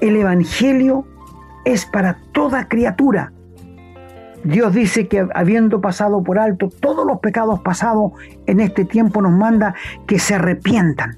El 0.02 0.16
Evangelio 0.16 1.06
es 1.66 1.86
para 1.86 2.18
toda 2.32 2.68
criatura. 2.68 3.34
Dios 4.44 4.74
dice 4.74 5.08
que 5.08 5.28
habiendo 5.34 5.82
pasado 5.82 6.24
por 6.24 6.40
alto 6.40 6.70
todos 6.70 7.06
los 7.06 7.20
pecados 7.20 7.60
pasados 7.62 8.14
en 8.46 8.60
este 8.60 8.86
tiempo 8.86 9.22
nos 9.22 9.34
manda 9.34 9.76
que 10.06 10.20
se 10.20 10.36
arrepientan 10.36 11.18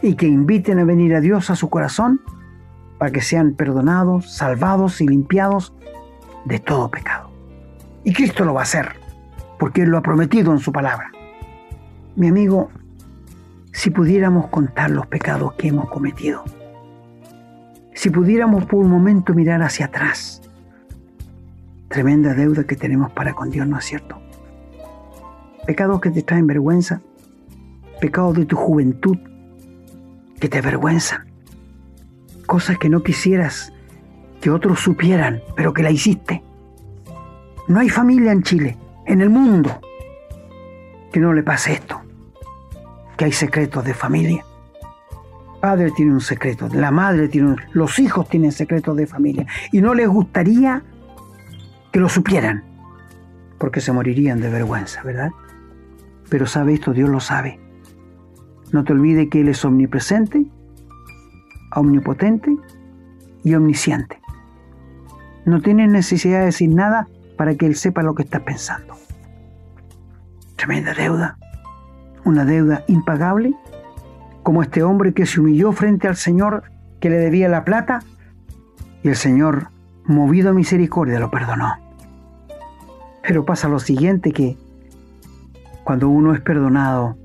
y 0.00 0.14
que 0.14 0.26
inviten 0.26 0.78
a 0.78 0.84
venir 0.84 1.14
a 1.14 1.20
Dios 1.20 1.50
a 1.50 1.56
su 1.56 1.68
corazón 1.70 2.20
para 2.98 3.10
que 3.10 3.20
sean 3.20 3.54
perdonados, 3.54 4.32
salvados 4.34 5.00
y 5.00 5.08
limpiados 5.08 5.74
de 6.44 6.58
todo 6.58 6.90
pecado. 6.90 7.30
Y 8.04 8.12
Cristo 8.12 8.44
lo 8.44 8.54
va 8.54 8.60
a 8.60 8.64
hacer, 8.64 8.96
porque 9.58 9.82
Él 9.82 9.88
lo 9.88 9.98
ha 9.98 10.02
prometido 10.02 10.52
en 10.52 10.58
su 10.58 10.72
palabra. 10.72 11.10
Mi 12.16 12.28
amigo, 12.28 12.70
si 13.72 13.90
pudiéramos 13.90 14.48
contar 14.48 14.90
los 14.90 15.06
pecados 15.06 15.54
que 15.54 15.68
hemos 15.68 15.88
cometido, 15.88 16.44
si 17.94 18.10
pudiéramos 18.10 18.66
por 18.66 18.80
un 18.80 18.90
momento 18.90 19.34
mirar 19.34 19.62
hacia 19.62 19.86
atrás, 19.86 20.42
tremenda 21.88 22.34
deuda 22.34 22.64
que 22.64 22.76
tenemos 22.76 23.12
para 23.12 23.34
con 23.34 23.50
Dios, 23.50 23.66
¿no 23.66 23.78
es 23.78 23.84
cierto? 23.84 24.20
Pecados 25.66 26.00
que 26.00 26.10
te 26.10 26.22
traen 26.22 26.46
vergüenza, 26.46 27.00
pecados 28.00 28.36
de 28.36 28.46
tu 28.46 28.56
juventud 28.56 29.18
que 30.40 30.48
te 30.48 30.58
avergüenzan, 30.58 31.24
cosas 32.46 32.78
que 32.78 32.88
no 32.88 33.02
quisieras 33.02 33.72
que 34.44 34.50
otros 34.50 34.80
supieran, 34.80 35.40
pero 35.56 35.72
que 35.72 35.82
la 35.82 35.90
hiciste. 35.90 36.42
No 37.66 37.80
hay 37.80 37.88
familia 37.88 38.30
en 38.30 38.42
Chile, 38.42 38.76
en 39.06 39.22
el 39.22 39.30
mundo, 39.30 39.80
que 41.10 41.18
no 41.18 41.32
le 41.32 41.42
pase 41.42 41.72
esto, 41.72 42.02
que 43.16 43.24
hay 43.24 43.32
secretos 43.32 43.82
de 43.84 43.94
familia. 43.94 44.44
padre 45.62 45.92
tiene 45.92 46.12
un 46.12 46.20
secreto, 46.20 46.68
la 46.74 46.90
madre 46.90 47.28
tiene 47.28 47.52
un, 47.52 47.60
los 47.72 47.98
hijos 47.98 48.28
tienen 48.28 48.52
secretos 48.52 48.94
de 48.98 49.06
familia 49.06 49.46
y 49.72 49.80
no 49.80 49.94
les 49.94 50.08
gustaría 50.08 50.82
que 51.94 52.00
lo 52.00 52.08
supieran, 52.08 52.64
porque 53.56 53.80
se 53.80 53.92
morirían 53.92 54.40
de 54.40 54.50
vergüenza, 54.50 55.00
¿verdad? 55.04 55.30
Pero 56.28 56.44
sabe 56.44 56.74
esto, 56.74 56.92
Dios 56.92 57.08
lo 57.08 57.20
sabe. 57.20 57.60
No 58.72 58.82
te 58.82 58.92
olvides 58.92 59.28
que 59.30 59.42
Él 59.42 59.48
es 59.48 59.64
omnipresente 59.64 60.44
omnipotente 61.72 62.56
y 63.44 63.54
omnisciente. 63.54 64.20
No 65.44 65.60
tienes 65.60 65.88
necesidad 65.88 66.40
de 66.40 66.46
decir 66.46 66.70
nada 66.70 67.06
para 67.36 67.54
que 67.54 67.66
Él 67.66 67.76
sepa 67.76 68.02
lo 68.02 68.16
que 68.16 68.24
estás 68.24 68.42
pensando. 68.42 68.96
Tremenda 70.56 70.94
deuda, 70.94 71.38
una 72.24 72.44
deuda 72.44 72.82
impagable, 72.88 73.54
como 74.42 74.62
este 74.62 74.82
hombre 74.82 75.14
que 75.14 75.26
se 75.26 75.38
humilló 75.38 75.70
frente 75.70 76.08
al 76.08 76.16
Señor 76.16 76.64
que 76.98 77.08
le 77.08 77.18
debía 77.18 77.48
la 77.48 77.64
plata 77.64 78.00
y 79.04 79.10
el 79.10 79.16
Señor 79.16 79.68
movido 80.06 80.50
a 80.50 80.54
misericordia, 80.54 81.20
lo 81.20 81.30
perdonó. 81.30 81.83
Pero 83.26 83.44
pasa 83.44 83.68
lo 83.68 83.78
siguiente 83.78 84.32
que 84.32 84.56
cuando 85.82 86.08
uno 86.08 86.34
es 86.34 86.40
perdonado, 86.40 87.16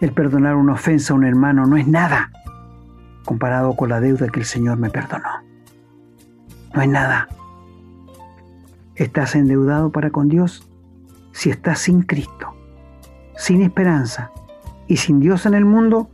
el 0.00 0.12
perdonar 0.12 0.54
una 0.54 0.74
ofensa 0.74 1.12
a 1.12 1.16
un 1.16 1.24
hermano 1.24 1.66
no 1.66 1.76
es 1.76 1.88
nada 1.88 2.30
comparado 3.24 3.74
con 3.74 3.88
la 3.88 4.00
deuda 4.00 4.28
que 4.28 4.40
el 4.40 4.46
Señor 4.46 4.78
me 4.78 4.90
perdonó. 4.90 5.28
No 6.74 6.82
es 6.82 6.88
nada. 6.88 7.28
Estás 8.94 9.34
endeudado 9.34 9.90
para 9.90 10.10
con 10.10 10.28
Dios 10.28 10.68
si 11.32 11.50
estás 11.50 11.80
sin 11.80 12.02
Cristo, 12.02 12.54
sin 13.36 13.62
esperanza 13.62 14.30
y 14.86 14.96
sin 14.96 15.20
Dios 15.20 15.44
en 15.46 15.54
el 15.54 15.64
mundo, 15.64 16.08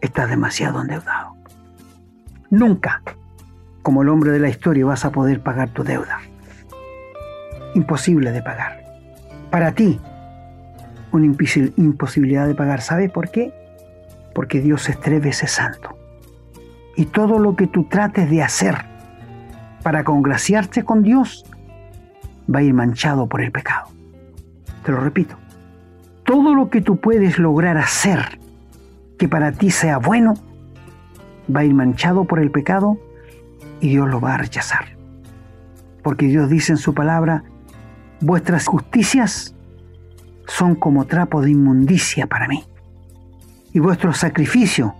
estás 0.00 0.30
demasiado 0.30 0.80
endeudado. 0.80 1.34
Nunca, 2.50 3.02
como 3.82 4.02
el 4.02 4.08
hombre 4.08 4.30
de 4.30 4.40
la 4.40 4.48
historia, 4.48 4.86
vas 4.86 5.04
a 5.04 5.10
poder 5.10 5.42
pagar 5.42 5.70
tu 5.70 5.84
deuda. 5.84 6.20
Imposible 7.74 8.32
de 8.32 8.42
pagar. 8.42 8.82
Para 9.50 9.72
ti, 9.72 10.00
una 11.12 11.26
imposibilidad 11.26 12.46
de 12.46 12.54
pagar. 12.54 12.80
¿Sabes 12.80 13.10
por 13.10 13.30
qué? 13.30 13.52
Porque 14.34 14.60
Dios 14.60 14.88
es 14.88 14.98
tres 15.00 15.22
veces 15.22 15.52
santo. 15.52 15.96
Y 16.96 17.06
todo 17.06 17.38
lo 17.38 17.56
que 17.56 17.66
tú 17.66 17.84
trates 17.84 18.30
de 18.30 18.42
hacer 18.42 18.76
para 19.82 20.04
congraciarte 20.04 20.84
con 20.84 21.02
Dios 21.02 21.44
va 22.52 22.60
a 22.60 22.62
ir 22.62 22.74
manchado 22.74 23.28
por 23.28 23.42
el 23.42 23.52
pecado. 23.52 23.88
Te 24.84 24.92
lo 24.92 25.00
repito. 25.00 25.36
Todo 26.24 26.54
lo 26.54 26.70
que 26.70 26.80
tú 26.80 26.98
puedes 26.98 27.38
lograr 27.38 27.76
hacer 27.76 28.38
que 29.18 29.28
para 29.28 29.52
ti 29.52 29.70
sea 29.70 29.98
bueno 29.98 30.34
va 31.54 31.60
a 31.60 31.64
ir 31.64 31.74
manchado 31.74 32.24
por 32.24 32.38
el 32.40 32.50
pecado 32.50 32.98
y 33.80 33.88
Dios 33.88 34.08
lo 34.08 34.20
va 34.20 34.34
a 34.34 34.38
rechazar. 34.38 34.96
Porque 36.02 36.26
Dios 36.26 36.48
dice 36.48 36.72
en 36.72 36.78
su 36.78 36.94
palabra, 36.94 37.44
vuestras 38.22 38.66
justicias 38.66 39.54
son 40.46 40.76
como 40.76 41.06
trapo 41.06 41.42
de 41.42 41.50
inmundicia 41.50 42.26
para 42.26 42.48
mí. 42.48 42.64
Y 43.72 43.80
vuestro 43.80 44.12
sacrificio 44.12 44.94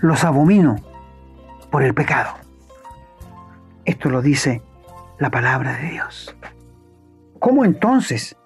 los 0.00 0.24
abomino 0.24 0.76
por 1.70 1.82
el 1.82 1.92
pecado. 1.92 2.34
Esto 3.84 4.10
lo 4.10 4.22
dice 4.22 4.62
la 5.18 5.30
palabra 5.30 5.76
de 5.76 5.90
Dios. 5.90 6.34
¿Cómo 7.38 7.64
entonces 7.64 8.36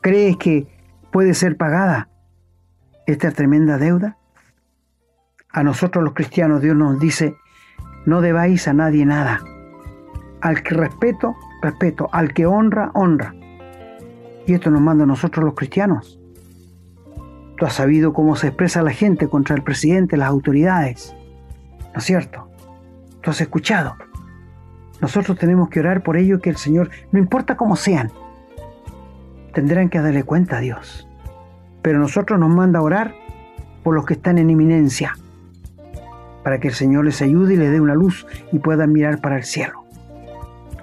crees 0.00 0.36
que 0.36 0.66
puede 1.10 1.34
ser 1.34 1.56
pagada 1.56 2.08
esta 3.06 3.30
tremenda 3.30 3.78
deuda? 3.78 4.18
A 5.50 5.62
nosotros 5.62 6.04
los 6.04 6.14
cristianos 6.14 6.62
Dios 6.62 6.76
nos 6.76 6.98
dice, 6.98 7.36
no 8.06 8.20
debáis 8.20 8.68
a 8.68 8.74
nadie 8.74 9.06
nada. 9.06 9.40
Al 10.40 10.62
que 10.62 10.74
respeto, 10.74 11.36
respeto. 11.62 12.08
Al 12.12 12.34
que 12.34 12.46
honra, 12.46 12.90
honra. 12.94 13.34
Y 14.46 14.54
esto 14.54 14.70
nos 14.70 14.80
manda 14.80 15.04
a 15.04 15.06
nosotros 15.06 15.44
los 15.44 15.54
cristianos. 15.54 16.18
Tú 17.56 17.66
has 17.66 17.74
sabido 17.74 18.12
cómo 18.12 18.34
se 18.36 18.48
expresa 18.48 18.82
la 18.82 18.90
gente 18.90 19.28
contra 19.28 19.54
el 19.54 19.62
presidente, 19.62 20.16
las 20.16 20.28
autoridades. 20.28 21.14
¿No 21.92 21.98
es 21.98 22.04
cierto? 22.04 22.48
Tú 23.20 23.30
has 23.30 23.40
escuchado. 23.40 23.94
Nosotros 25.00 25.38
tenemos 25.38 25.68
que 25.68 25.80
orar 25.80 26.02
por 26.02 26.16
ello 26.16 26.40
que 26.40 26.50
el 26.50 26.56
Señor, 26.56 26.90
no 27.12 27.18
importa 27.18 27.56
cómo 27.56 27.76
sean, 27.76 28.10
tendrán 29.52 29.88
que 29.88 30.00
darle 30.00 30.24
cuenta 30.24 30.58
a 30.58 30.60
Dios. 30.60 31.08
Pero 31.82 31.98
nosotros 31.98 32.38
nos 32.38 32.50
manda 32.50 32.78
a 32.78 32.82
orar 32.82 33.14
por 33.82 33.94
los 33.94 34.06
que 34.06 34.14
están 34.14 34.38
en 34.38 34.50
eminencia, 34.50 35.16
para 36.42 36.60
que 36.60 36.68
el 36.68 36.74
Señor 36.74 37.04
les 37.04 37.20
ayude 37.22 37.54
y 37.54 37.56
les 37.56 37.70
dé 37.70 37.80
una 37.80 37.94
luz 37.94 38.26
y 38.52 38.58
puedan 38.58 38.92
mirar 38.92 39.20
para 39.20 39.36
el 39.36 39.44
cielo. 39.44 39.81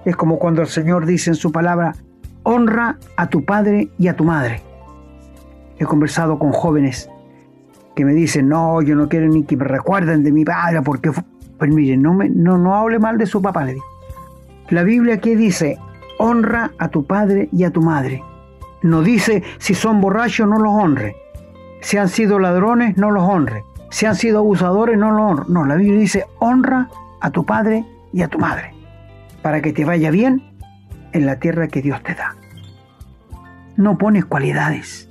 Es 0.09 0.15
como 0.15 0.39
cuando 0.39 0.63
el 0.63 0.67
Señor 0.67 1.05
dice 1.05 1.29
en 1.29 1.35
su 1.35 1.51
palabra, 1.51 1.93
honra 2.41 2.97
a 3.15 3.29
tu 3.29 3.45
padre 3.45 3.89
y 3.99 4.07
a 4.07 4.15
tu 4.15 4.23
madre. 4.23 4.59
He 5.77 5.85
conversado 5.85 6.39
con 6.39 6.51
jóvenes 6.51 7.07
que 7.95 8.05
me 8.05 8.15
dicen, 8.15 8.49
no, 8.49 8.81
yo 8.81 8.95
no 8.95 9.07
quiero 9.07 9.27
ni 9.27 9.43
que 9.43 9.55
me 9.55 9.65
recuerden 9.65 10.23
de 10.23 10.31
mi 10.31 10.43
padre, 10.43 10.81
porque, 10.81 11.11
pues 11.59 11.71
miren, 11.71 12.01
no, 12.01 12.15
me, 12.15 12.27
no, 12.27 12.57
no 12.57 12.73
hable 12.75 12.97
mal 12.97 13.19
de 13.19 13.27
su 13.27 13.39
papá, 13.39 13.65
le 13.65 13.73
digo. 13.73 13.85
La 14.71 14.81
Biblia 14.81 15.13
aquí 15.13 15.35
dice, 15.35 15.77
honra 16.17 16.71
a 16.79 16.87
tu 16.87 17.05
padre 17.05 17.47
y 17.51 17.63
a 17.63 17.69
tu 17.69 17.83
madre. 17.83 18.23
No 18.81 19.03
dice, 19.03 19.43
si 19.59 19.75
son 19.75 20.01
borrachos, 20.01 20.49
no 20.49 20.57
los 20.57 20.73
honre. 20.73 21.17
Si 21.81 21.97
han 21.97 22.09
sido 22.09 22.39
ladrones, 22.39 22.97
no 22.97 23.11
los 23.11 23.29
honre. 23.29 23.63
Si 23.91 24.07
han 24.07 24.15
sido 24.15 24.39
abusadores, 24.39 24.97
no 24.97 25.11
los 25.11 25.21
honre. 25.21 25.45
No, 25.49 25.65
la 25.65 25.75
Biblia 25.75 25.99
dice, 25.99 26.25
honra 26.39 26.89
a 27.21 27.29
tu 27.29 27.45
padre 27.45 27.85
y 28.11 28.23
a 28.23 28.27
tu 28.27 28.39
madre, 28.39 28.73
para 29.41 29.61
que 29.61 29.73
te 29.73 29.85
vaya 29.85 30.11
bien 30.11 30.43
en 31.11 31.25
la 31.25 31.39
tierra 31.39 31.67
que 31.67 31.81
Dios 31.81 32.01
te 32.03 32.15
da. 32.15 32.35
No 33.77 33.97
pones 33.97 34.25
cualidades. 34.25 35.09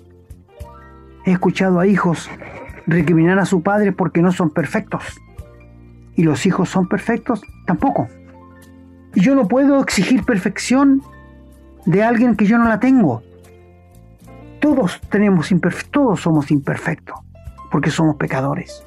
He 1.25 1.33
escuchado 1.33 1.81
a 1.81 1.87
hijos 1.87 2.31
recriminar 2.87 3.39
a 3.39 3.47
su 3.47 3.63
padre 3.63 3.93
porque 3.93 4.23
no 4.23 4.33
son 4.33 4.51
perfectos. 4.51 5.05
¿Y 6.17 6.23
los 6.23 6.47
hijos 6.47 6.69
son 6.69 6.89
perfectos? 6.89 7.43
Tampoco. 7.67 8.09
Y 9.15 9.21
yo 9.21 9.35
no 9.35 9.47
puedo 9.47 9.81
exigir 9.81 10.25
perfección 10.25 11.03
de 11.87 12.03
alguien 12.03 12.35
que 12.35 12.47
yo 12.47 12.59
no 12.59 12.65
la 12.65 12.81
tengo. 12.81 13.23
Todos 14.61 15.01
tenemos 15.09 15.53
todos 15.91 16.21
somos 16.21 16.51
imperfectos 16.51 17.19
porque 17.71 17.91
somos 17.91 18.17
pecadores. 18.17 18.83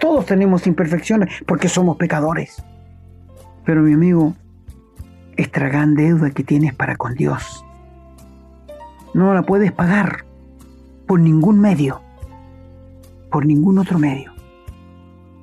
Todos 0.00 0.26
tenemos 0.26 0.66
imperfecciones 0.66 1.42
porque 1.46 1.68
somos 1.68 1.96
pecadores. 1.96 2.62
Pero 3.64 3.82
mi 3.82 3.94
amigo, 3.94 4.34
esta 5.36 5.60
gran 5.68 5.94
deuda 5.94 6.30
que 6.30 6.44
tienes 6.44 6.74
para 6.74 6.96
con 6.96 7.14
Dios. 7.14 7.64
No 9.14 9.32
la 9.34 9.42
puedes 9.42 9.72
pagar 9.72 10.24
por 11.06 11.20
ningún 11.20 11.60
medio, 11.60 12.00
por 13.30 13.46
ningún 13.46 13.78
otro 13.78 13.98
medio. 13.98 14.32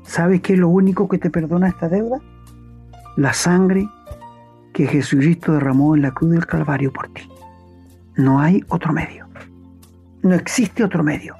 ¿Sabes 0.03 0.41
qué 0.41 0.53
es 0.53 0.59
lo 0.59 0.69
único 0.69 1.07
que 1.07 1.17
te 1.17 1.29
perdona 1.29 1.69
esta 1.69 1.87
deuda? 1.87 2.19
La 3.15 3.33
sangre 3.33 3.87
que 4.73 4.87
Jesucristo 4.87 5.53
derramó 5.53 5.95
en 5.95 6.01
la 6.01 6.11
cruz 6.11 6.31
del 6.31 6.45
Calvario 6.45 6.91
por 6.91 7.07
ti. 7.09 7.29
No 8.15 8.39
hay 8.39 8.63
otro 8.67 8.93
medio. 8.93 9.27
No 10.21 10.35
existe 10.35 10.83
otro 10.83 11.03
medio. 11.03 11.35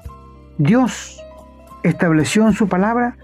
Dios 0.58 1.20
estableció 1.82 2.46
en 2.46 2.54
su 2.54 2.68
palabra 2.68 3.16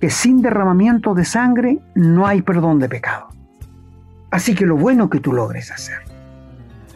que 0.00 0.10
sin 0.10 0.42
derramamiento 0.42 1.14
de 1.14 1.24
sangre 1.24 1.78
no 1.94 2.26
hay 2.26 2.42
perdón 2.42 2.78
de 2.78 2.88
pecado. 2.88 3.35
Así 4.36 4.54
que 4.54 4.66
lo 4.66 4.76
bueno 4.76 5.08
que 5.08 5.18
tú 5.18 5.32
logres 5.32 5.70
hacer, 5.70 5.96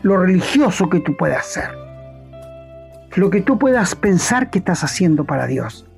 lo 0.02 0.18
religioso 0.18 0.90
que 0.90 1.00
tú 1.00 1.16
puedas 1.16 1.38
hacer, 1.38 1.70
lo 3.16 3.30
que 3.30 3.40
tú 3.40 3.58
puedas 3.58 3.94
pensar 3.94 4.50
que 4.50 4.58
estás 4.58 4.84
haciendo 4.84 5.24
para 5.24 5.46
Dios, 5.46 5.88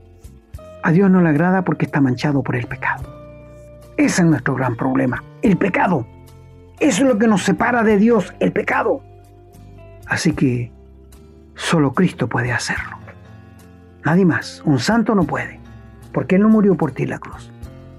a 0.85 0.93
Dios 0.93 1.11
no 1.11 1.21
le 1.21 1.31
agrada 1.31 1.63
porque 1.63 1.85
está 1.85 2.01
manchado 2.01 2.45
por 2.45 2.55
el 2.55 2.69
pecado. 2.69 3.03
Ese 3.97 4.23
es 4.23 4.29
nuestro 4.29 4.55
gran 4.55 4.77
problema, 4.77 5.25
el 5.43 5.57
pecado. 5.57 6.07
Eso 6.79 7.03
es 7.03 7.09
lo 7.09 7.19
que 7.19 7.27
nos 7.27 7.43
separa 7.43 7.83
de 7.83 7.97
Dios, 7.97 8.33
el 8.39 8.53
pecado. 8.53 9.03
Así 10.07 10.35
que 10.35 10.71
solo 11.57 11.93
Cristo 11.93 12.29
puede 12.29 12.53
hacerlo. 12.53 12.99
Nadie 14.05 14.25
más. 14.25 14.63
Un 14.65 14.79
santo 14.79 15.17
no 15.17 15.25
puede, 15.25 15.59
porque 16.13 16.37
Él 16.37 16.43
no 16.43 16.51
murió 16.51 16.77
por 16.77 16.93
ti 16.93 17.05
la 17.05 17.19
cruz. 17.19 17.51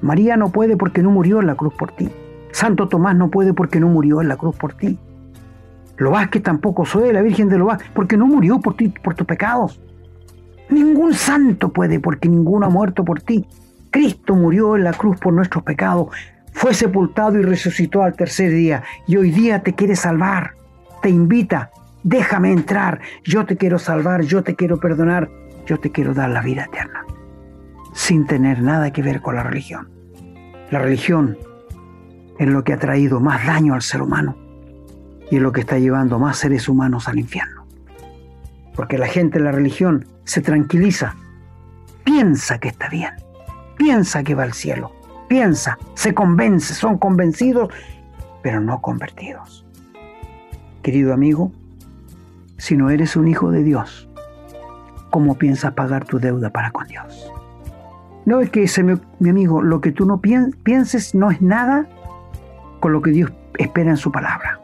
María 0.01 0.38
no 0.38 0.47
puede 0.47 0.77
porque 0.77 1.03
no 1.03 1.12
murió 1.12 1.41
la 1.41 1.56
cruz 1.56 1.73
por 1.73 1.91
ti. 1.91 2.10
Santo 2.53 2.87
Tomás 2.87 3.15
no 3.15 3.29
puede 3.29 3.53
porque 3.53 3.79
no 3.79 3.87
murió 3.87 4.21
en 4.21 4.27
la 4.27 4.37
cruz 4.37 4.55
por 4.55 4.73
ti. 4.73 4.97
Lo 5.97 6.13
que 6.29 6.39
tampoco 6.39 6.85
soy 6.85 7.11
la 7.11 7.21
Virgen 7.21 7.49
de 7.49 7.57
Loás 7.57 7.81
porque 7.93 8.15
no 8.15 8.27
murió 8.27 8.59
por 8.59 8.75
ti, 8.75 8.89
por 8.89 9.15
tus 9.15 9.25
pecados. 9.25 9.81
Ningún 10.69 11.13
santo 11.13 11.73
puede 11.73 11.99
porque 11.99 12.29
ninguno 12.29 12.67
ha 12.67 12.69
muerto 12.69 13.03
por 13.03 13.21
ti. 13.21 13.45
Cristo 13.89 14.35
murió 14.35 14.75
en 14.75 14.83
la 14.83 14.93
cruz 14.93 15.19
por 15.19 15.33
nuestros 15.33 15.63
pecados, 15.63 16.07
fue 16.51 16.73
sepultado 16.73 17.39
y 17.39 17.41
resucitó 17.41 18.03
al 18.03 18.15
tercer 18.15 18.51
día 18.51 18.83
y 19.07 19.17
hoy 19.17 19.31
día 19.31 19.63
te 19.63 19.73
quiere 19.73 19.95
salvar. 19.95 20.51
Te 21.01 21.09
invita, 21.09 21.71
déjame 22.03 22.51
entrar, 22.51 23.01
yo 23.23 23.45
te 23.45 23.57
quiero 23.57 23.79
salvar, 23.79 24.21
yo 24.21 24.43
te 24.43 24.55
quiero 24.55 24.79
perdonar, 24.79 25.29
yo 25.65 25.79
te 25.79 25.91
quiero 25.91 26.13
dar 26.13 26.29
la 26.29 26.41
vida 26.41 26.65
eterna, 26.65 27.03
sin 27.93 28.25
tener 28.25 28.61
nada 28.61 28.91
que 28.93 29.01
ver 29.01 29.21
con 29.21 29.35
la 29.35 29.43
religión. 29.43 29.89
La 30.71 30.79
religión 30.79 31.37
es 32.39 32.47
lo 32.47 32.63
que 32.63 32.73
ha 32.73 32.79
traído 32.79 33.19
más 33.19 33.45
daño 33.45 33.73
al 33.73 33.81
ser 33.81 34.01
humano 34.01 34.35
y 35.29 35.37
es 35.37 35.41
lo 35.41 35.51
que 35.51 35.61
está 35.61 35.79
llevando 35.79 36.19
más 36.19 36.37
seres 36.37 36.67
humanos 36.67 37.07
al 37.07 37.19
infierno. 37.19 37.65
Porque 38.75 38.97
la 38.97 39.07
gente 39.07 39.39
de 39.39 39.45
la 39.45 39.51
religión 39.51 40.05
se 40.25 40.41
tranquiliza, 40.41 41.15
piensa 42.03 42.57
que 42.59 42.69
está 42.69 42.89
bien, 42.89 43.11
piensa 43.77 44.23
que 44.23 44.35
va 44.35 44.43
al 44.43 44.53
cielo, 44.53 44.91
piensa, 45.27 45.77
se 45.95 46.13
convence, 46.13 46.73
son 46.73 46.97
convencidos, 46.97 47.69
pero 48.41 48.59
no 48.59 48.81
convertidos. 48.81 49.65
Querido 50.81 51.13
amigo, 51.13 51.51
si 52.57 52.75
no 52.75 52.89
eres 52.89 53.15
un 53.15 53.27
hijo 53.27 53.51
de 53.51 53.63
Dios, 53.63 54.09
¿cómo 55.09 55.35
piensas 55.35 55.73
pagar 55.73 56.05
tu 56.05 56.19
deuda 56.19 56.49
para 56.49 56.71
con 56.71 56.87
Dios? 56.87 57.31
No 58.25 58.39
es 58.39 58.49
que, 58.49 58.67
mi, 59.19 59.29
amigo, 59.29 59.61
lo 59.61 59.81
que 59.81 59.91
tú 59.91 60.05
no 60.05 60.21
pienses 60.21 61.13
no 61.13 61.29
es 61.29 61.41
nada 61.41 61.87
con 62.83 62.91
lo 62.91 63.01
que 63.01 63.11
Dios 63.11 63.31
espera 63.57 63.91
en 63.91 63.95
su 63.95 64.11
palabra. 64.11 64.59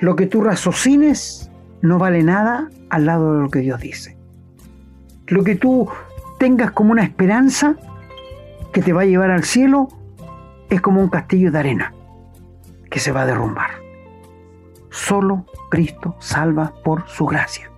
Lo 0.00 0.16
que 0.16 0.26
tú 0.26 0.42
raciocines 0.42 1.48
no 1.80 1.96
vale 1.96 2.24
nada 2.24 2.70
al 2.90 3.06
lado 3.06 3.36
de 3.36 3.42
lo 3.42 3.50
que 3.50 3.60
Dios 3.60 3.80
dice. 3.80 4.18
Lo 5.28 5.44
que 5.44 5.54
tú 5.54 5.88
tengas 6.40 6.72
como 6.72 6.90
una 6.90 7.04
esperanza 7.04 7.76
que 8.72 8.82
te 8.82 8.92
va 8.92 9.02
a 9.02 9.04
llevar 9.04 9.30
al 9.30 9.44
cielo 9.44 9.86
es 10.68 10.80
como 10.80 11.00
un 11.00 11.08
castillo 11.08 11.52
de 11.52 11.58
arena 11.60 11.94
que 12.90 12.98
se 12.98 13.12
va 13.12 13.22
a 13.22 13.26
derrumbar. 13.26 13.70
Solo 14.90 15.46
Cristo 15.70 16.16
salva 16.18 16.74
por 16.82 17.06
su 17.06 17.26
gracia. 17.26 17.70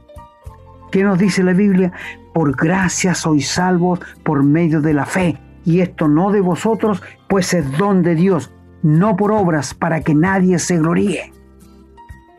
¿Qué 0.91 1.05
nos 1.05 1.19
dice 1.19 1.43
la 1.43 1.53
Biblia? 1.53 1.93
Por 2.33 2.57
gracia 2.57 3.15
sois 3.15 3.51
salvos 3.51 4.01
por 4.23 4.43
medio 4.43 4.81
de 4.81 4.95
la 4.95 5.05
fe. 5.05 5.37
Y 5.67 5.81
esto 5.81 6.09
no 6.09 6.31
de 6.31 6.41
vosotros, 6.41 7.03
pues 7.29 7.53
es 7.53 7.77
don 7.77 8.03
de 8.03 8.15
Dios, 8.15 8.51
no 8.87 9.17
por 9.17 9.33
obras 9.33 9.75
para 9.75 10.01
que 10.03 10.15
nadie 10.15 10.61
se 10.61 10.79
gloríe. 10.79 11.33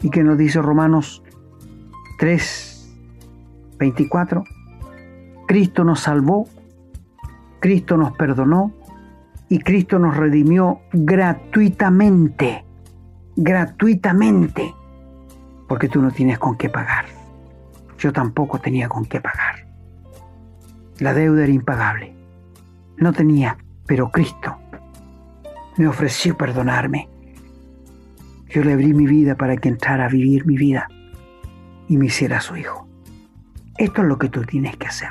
¿Y 0.01 0.09
qué 0.09 0.23
nos 0.23 0.37
dice 0.37 0.61
Romanos 0.61 1.21
3, 2.19 2.95
24? 3.77 4.45
Cristo 5.45 5.83
nos 5.83 5.99
salvó, 5.99 6.47
Cristo 7.59 7.97
nos 7.97 8.13
perdonó 8.13 8.71
y 9.49 9.59
Cristo 9.59 9.99
nos 9.99 10.15
redimió 10.15 10.79
gratuitamente, 10.93 12.63
gratuitamente, 13.35 14.73
porque 15.67 15.89
tú 15.89 16.01
no 16.01 16.11
tienes 16.11 16.39
con 16.39 16.55
qué 16.55 16.69
pagar. 16.69 17.07
Yo 17.99 18.13
tampoco 18.13 18.61
tenía 18.61 18.87
con 18.87 19.03
qué 19.03 19.19
pagar. 19.19 19.67
La 20.99 21.13
deuda 21.13 21.43
era 21.43 21.51
impagable. 21.51 22.13
No 22.95 23.11
tenía, 23.11 23.57
pero 23.85 24.11
Cristo 24.11 24.55
me 25.77 25.87
ofreció 25.87 26.35
perdonarme. 26.35 27.09
Yo 28.49 28.63
le 28.63 28.73
abrí 28.73 28.93
mi 28.93 29.05
vida 29.05 29.35
para 29.35 29.57
que 29.57 29.69
entrara 29.69 30.05
a 30.05 30.09
vivir 30.09 30.45
mi 30.45 30.57
vida 30.57 30.87
y 31.87 31.97
me 31.97 32.07
hiciera 32.07 32.41
su 32.41 32.55
hijo. 32.55 32.87
Esto 33.77 34.01
es 34.01 34.07
lo 34.07 34.17
que 34.17 34.29
tú 34.29 34.41
tienes 34.43 34.75
que 34.77 34.87
hacer. 34.87 35.09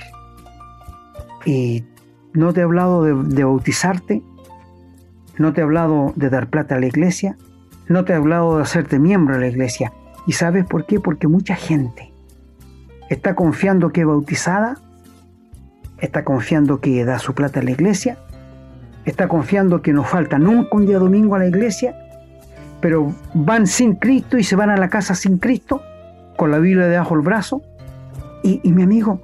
Y 1.44 1.84
no 2.32 2.52
te 2.52 2.60
he 2.60 2.64
hablado 2.64 3.04
de, 3.04 3.44
bautizarte, 3.44 4.22
no 5.38 5.52
te 5.52 5.60
he 5.60 5.64
hablado 5.64 6.12
de 6.16 6.30
dar 6.30 6.48
plata 6.48 6.74
a 6.74 6.80
la 6.80 6.86
iglesia, 6.86 7.36
no 7.88 8.04
te 8.04 8.12
he 8.12 8.16
hablado 8.16 8.56
de 8.56 8.62
hacerte 8.62 8.98
miembro 8.98 9.34
de 9.34 9.40
la 9.40 9.48
iglesia. 9.48 9.92
¿Y 10.26 10.32
sabes 10.32 10.64
por 10.64 10.86
qué? 10.86 10.98
Porque 10.98 11.28
mucha 11.28 11.54
gente 11.54 12.12
está 13.08 13.36
confiando 13.36 13.90
que 13.90 14.00
es 14.00 14.06
bautizada, 14.06 14.78
está 15.98 16.24
confiando 16.24 16.80
que 16.80 17.04
da 17.04 17.20
su 17.20 17.34
plata 17.34 17.60
a 17.60 17.62
la 17.62 17.70
iglesia, 17.70 18.18
está 19.06 19.28
confiando 19.28 19.80
que 19.82 19.92
no 19.92 20.04
falta 20.04 20.38
nunca 20.38 20.76
un 20.76 20.86
día 20.86 20.98
domingo 20.98 21.34
a 21.34 21.38
la 21.38 21.46
iglesia, 21.46 21.96
pero 22.80 23.14
van 23.34 23.66
sin 23.66 23.94
Cristo 23.94 24.36
y 24.36 24.44
se 24.44 24.56
van 24.56 24.70
a 24.70 24.76
la 24.76 24.88
casa 24.88 25.14
sin 25.14 25.38
Cristo, 25.38 25.80
con 26.36 26.50
la 26.50 26.58
Biblia 26.58 26.86
debajo 26.86 27.14
del 27.14 27.24
brazo. 27.24 27.62
Y, 28.42 28.60
y 28.62 28.72
mi 28.72 28.82
amigo, 28.82 29.20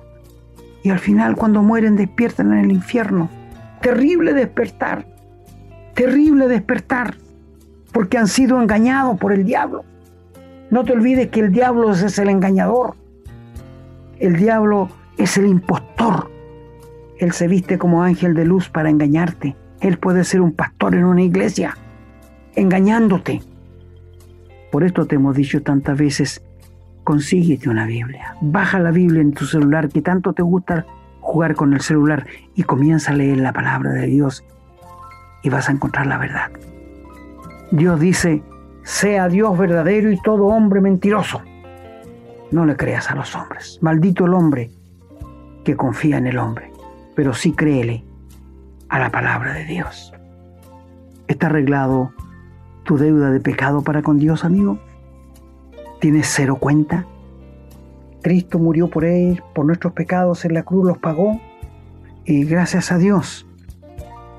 y 0.82 0.90
al 0.90 0.98
final 0.98 1.36
cuando 1.36 1.62
mueren 1.62 1.96
despiertan 1.96 2.52
en 2.52 2.64
el 2.64 2.72
infierno. 2.72 3.28
Terrible 3.80 4.32
despertar, 4.32 5.04
terrible 5.94 6.48
despertar, 6.48 7.16
porque 7.92 8.18
han 8.18 8.28
sido 8.28 8.60
engañados 8.60 9.18
por 9.18 9.32
el 9.32 9.44
diablo. 9.44 9.84
No 10.70 10.84
te 10.84 10.92
olvides 10.92 11.28
que 11.28 11.40
el 11.40 11.52
diablo 11.52 11.92
es 11.92 12.18
el 12.18 12.28
engañador, 12.28 12.94
el 14.18 14.36
diablo 14.36 14.88
es 15.18 15.36
el 15.36 15.46
impostor. 15.46 16.30
Él 17.18 17.32
se 17.32 17.46
viste 17.46 17.78
como 17.78 18.02
ángel 18.02 18.34
de 18.34 18.44
luz 18.44 18.68
para 18.68 18.90
engañarte. 18.90 19.56
Él 19.82 19.98
puede 19.98 20.22
ser 20.22 20.40
un 20.40 20.52
pastor 20.52 20.94
en 20.94 21.04
una 21.04 21.22
iglesia, 21.22 21.76
engañándote. 22.54 23.42
Por 24.70 24.84
esto 24.84 25.06
te 25.06 25.16
hemos 25.16 25.34
dicho 25.34 25.60
tantas 25.62 25.98
veces, 25.98 26.40
consíguete 27.02 27.68
una 27.68 27.84
Biblia. 27.84 28.36
Baja 28.40 28.78
la 28.78 28.92
Biblia 28.92 29.20
en 29.20 29.32
tu 29.32 29.44
celular, 29.44 29.88
que 29.88 30.00
tanto 30.00 30.34
te 30.34 30.42
gusta 30.42 30.86
jugar 31.20 31.56
con 31.56 31.72
el 31.74 31.80
celular, 31.80 32.26
y 32.54 32.62
comienza 32.62 33.10
a 33.10 33.16
leer 33.16 33.38
la 33.38 33.52
palabra 33.52 33.90
de 33.90 34.06
Dios 34.06 34.44
y 35.42 35.48
vas 35.48 35.68
a 35.68 35.72
encontrar 35.72 36.06
la 36.06 36.18
verdad. 36.18 36.52
Dios 37.72 37.98
dice, 37.98 38.40
sea 38.84 39.28
Dios 39.28 39.58
verdadero 39.58 40.12
y 40.12 40.20
todo 40.22 40.46
hombre 40.46 40.80
mentiroso. 40.80 41.42
No 42.52 42.66
le 42.66 42.76
creas 42.76 43.10
a 43.10 43.16
los 43.16 43.34
hombres. 43.34 43.80
Maldito 43.82 44.26
el 44.26 44.34
hombre 44.34 44.70
que 45.64 45.74
confía 45.74 46.18
en 46.18 46.28
el 46.28 46.38
hombre, 46.38 46.70
pero 47.16 47.34
sí 47.34 47.50
créele 47.50 48.04
a 48.92 48.98
la 48.98 49.10
palabra 49.10 49.54
de 49.54 49.64
Dios. 49.64 50.12
¿Está 51.26 51.46
arreglado 51.46 52.12
tu 52.84 52.98
deuda 52.98 53.30
de 53.30 53.40
pecado 53.40 53.80
para 53.80 54.02
con 54.02 54.18
Dios, 54.18 54.44
amigo? 54.44 54.78
¿Tienes 55.98 56.28
cero 56.28 56.56
cuenta? 56.56 57.06
Cristo 58.20 58.58
murió 58.58 58.88
por 58.88 59.06
él, 59.06 59.42
por 59.54 59.64
nuestros 59.64 59.94
pecados 59.94 60.44
en 60.44 60.52
la 60.52 60.62
cruz 60.62 60.86
los 60.86 60.98
pagó 60.98 61.40
y 62.26 62.44
gracias 62.44 62.92
a 62.92 62.98
Dios 62.98 63.46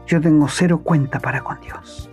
yo 0.06 0.22
tengo 0.22 0.48
cero 0.48 0.82
cuenta 0.84 1.20
para 1.20 1.44
con 1.44 1.60
Dios. 1.60 2.12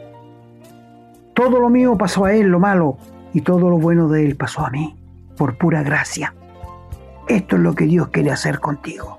Todo 1.35 1.61
lo 1.61 1.69
mío 1.69 1.99
pasó 1.99 2.25
a 2.25 2.33
Él, 2.33 2.47
lo 2.47 2.59
malo, 2.59 2.97
y 3.35 3.43
todo 3.43 3.69
lo 3.69 3.77
bueno 3.77 4.09
de 4.09 4.25
Él 4.25 4.37
pasó 4.37 4.65
a 4.65 4.71
mí, 4.71 4.97
por 5.37 5.59
pura 5.59 5.83
gracia. 5.83 6.35
Esto 7.29 7.57
es 7.57 7.63
lo 7.63 7.75
que 7.75 7.85
Dios 7.85 8.09
quiere 8.09 8.31
hacer 8.31 8.61
contigo. 8.61 9.19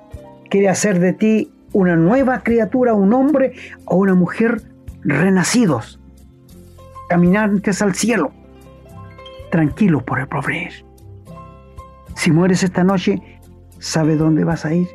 Quiere 0.50 0.70
hacer 0.70 1.00
de 1.00 1.14
ti 1.14 1.51
una 1.74 1.96
nueva 1.96 2.44
criatura, 2.44 2.94
un 2.94 3.14
hombre 3.14 3.54
o 3.86 3.98
una 3.98 4.14
mujer 4.14 4.62
renacidos, 5.04 6.00
caminantes 7.10 7.82
al 7.82 7.96
cielo 7.96 8.32
tranquilo 9.52 10.04
por 10.04 10.20
el 10.20 10.28
porvenir. 10.28 10.72
Si 12.16 12.32
mueres 12.32 12.64
esta 12.64 12.84
noche, 12.84 13.22
¿sabe 13.78 14.16
dónde 14.16 14.44
vas 14.44 14.66
a 14.66 14.74
ir? 14.74 14.88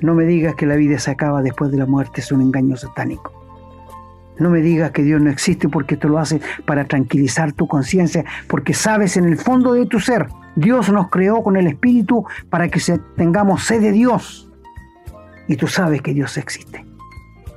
No 0.00 0.14
me 0.14 0.24
digas 0.24 0.54
que 0.54 0.66
la 0.66 0.76
vida 0.76 0.98
se 0.98 1.10
acaba 1.10 1.42
después 1.42 1.72
de 1.72 1.78
la 1.78 1.86
muerte, 1.86 2.20
es 2.20 2.30
un 2.30 2.42
engaño 2.42 2.76
satánico. 2.76 3.32
No 4.38 4.50
me 4.50 4.60
digas 4.60 4.92
que 4.92 5.02
Dios 5.02 5.20
no 5.20 5.30
existe 5.30 5.68
porque 5.68 5.96
te 5.96 6.08
lo 6.08 6.18
hace 6.18 6.40
para 6.64 6.84
tranquilizar 6.84 7.52
tu 7.52 7.66
conciencia, 7.66 8.24
porque 8.48 8.74
sabes 8.74 9.16
en 9.16 9.24
el 9.24 9.36
fondo 9.36 9.72
de 9.72 9.86
tu 9.86 10.00
ser, 10.00 10.26
Dios 10.56 10.90
nos 10.90 11.08
creó 11.08 11.42
con 11.42 11.56
el 11.56 11.66
Espíritu 11.66 12.24
para 12.50 12.68
que 12.68 12.80
tengamos 13.16 13.64
sed 13.64 13.80
de 13.80 13.92
Dios. 13.92 14.51
Y 15.48 15.56
tú 15.56 15.66
sabes 15.66 16.02
que 16.02 16.14
Dios 16.14 16.36
existe 16.36 16.84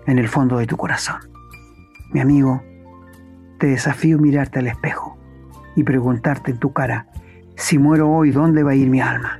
en 0.07 0.19
el 0.19 0.27
fondo 0.27 0.57
de 0.57 0.67
tu 0.67 0.77
corazón. 0.77 1.17
Mi 2.11 2.19
amigo, 2.19 2.63
te 3.59 3.67
desafío 3.67 4.17
mirarte 4.19 4.59
al 4.59 4.67
espejo 4.67 5.17
y 5.75 5.83
preguntarte 5.83 6.51
en 6.51 6.59
tu 6.59 6.73
cara, 6.73 7.07
si 7.55 7.77
muero 7.77 8.11
hoy, 8.11 8.31
¿dónde 8.31 8.63
va 8.63 8.71
a 8.71 8.75
ir 8.75 8.89
mi 8.89 9.01
alma? 9.01 9.39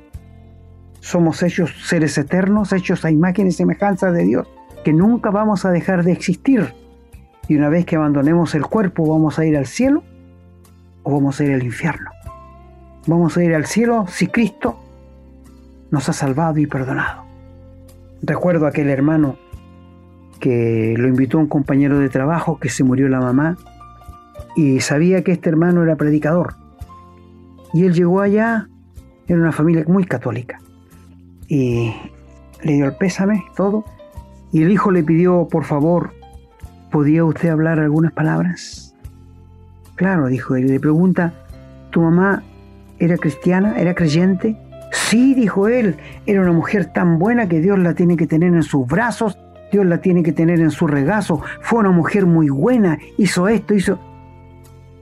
Somos 1.00 1.44
hechos 1.44 1.72
seres 1.86 2.18
eternos, 2.18 2.74
hechos 2.74 3.06
a 3.06 3.12
imagen 3.12 3.48
y 3.48 3.52
semejanza 3.52 4.12
de 4.12 4.24
Dios, 4.24 4.48
que 4.84 4.94
nunca 4.94 5.30
vamos 5.30 5.66
a 5.66 5.72
dejar 5.72 6.04
de 6.04 6.12
existir. 6.12 6.74
Y 7.48 7.56
una 7.56 7.70
vez 7.70 7.86
que 7.86 7.96
abandonemos 7.96 8.56
el 8.56 8.66
cuerpo, 8.66 9.08
¿vamos 9.08 9.38
a 9.38 9.46
ir 9.46 9.58
al 9.58 9.68
cielo 9.68 10.04
o 11.04 11.12
vamos 11.12 11.40
a 11.40 11.44
ir 11.44 11.54
al 11.54 11.64
infierno? 11.64 12.10
Vamos 13.06 13.38
a 13.38 13.44
ir 13.44 13.54
al 13.54 13.66
cielo 13.66 14.06
si 14.08 14.28
Cristo 14.28 14.80
nos 15.92 16.10
ha 16.10 16.14
salvado 16.14 16.58
y 16.58 16.66
perdonado. 16.66 17.25
Recuerdo 18.28 18.66
aquel 18.66 18.90
hermano 18.90 19.38
que 20.40 20.96
lo 20.98 21.08
invitó 21.08 21.38
a 21.38 21.42
un 21.42 21.48
compañero 21.48 22.00
de 22.00 22.10
trabajo 22.10 22.60
que 22.60 22.70
se 22.70 22.84
murió 22.84 23.08
la 23.08 23.20
mamá 23.20 23.56
y 24.56 24.80
sabía 24.80 25.24
que 25.24 25.32
este 25.32 25.50
hermano 25.50 25.84
era 25.84 25.96
predicador. 25.96 26.56
Y 27.72 27.86
él 27.86 27.94
llegó 27.94 28.22
allá, 28.22 28.68
era 29.28 29.40
una 29.40 29.52
familia 29.52 29.84
muy 29.88 30.06
católica, 30.06 30.60
y 31.48 31.94
le 32.64 32.74
dio 32.74 32.86
el 32.86 32.96
pésame, 32.96 33.44
todo, 33.56 33.86
y 34.52 34.64
el 34.64 34.72
hijo 34.72 34.90
le 34.90 35.04
pidió, 35.04 35.48
por 35.48 35.66
favor, 35.66 36.12
¿podía 36.92 37.24
usted 37.26 37.50
hablar 37.50 37.80
algunas 37.80 38.12
palabras? 38.12 38.96
Claro, 39.96 40.28
dijo 40.28 40.56
él, 40.56 40.66
y 40.66 40.70
le 40.70 40.80
pregunta, 40.80 41.34
¿tu 41.92 42.02
mamá 42.02 42.42
era 42.98 43.18
cristiana, 43.18 43.78
era 43.78 43.94
creyente? 43.94 44.58
Sí, 45.06 45.36
dijo 45.36 45.68
él, 45.68 45.98
era 46.26 46.42
una 46.42 46.52
mujer 46.52 46.88
tan 46.88 47.20
buena 47.20 47.48
que 47.48 47.60
Dios 47.60 47.78
la 47.78 47.94
tiene 47.94 48.18
que 48.18 48.26
tener 48.26 48.56
en 48.56 48.64
sus 48.64 48.88
brazos, 48.88 49.38
Dios 49.72 49.86
la 49.86 50.00
tiene 50.00 50.24
que 50.24 50.32
tener 50.32 50.60
en 50.60 50.72
su 50.72 50.88
regazo, 50.88 51.44
fue 51.62 51.80
una 51.80 51.92
mujer 51.92 52.26
muy 52.26 52.50
buena, 52.50 52.98
hizo 53.18 53.48
esto, 53.48 53.76
hizo 53.76 54.00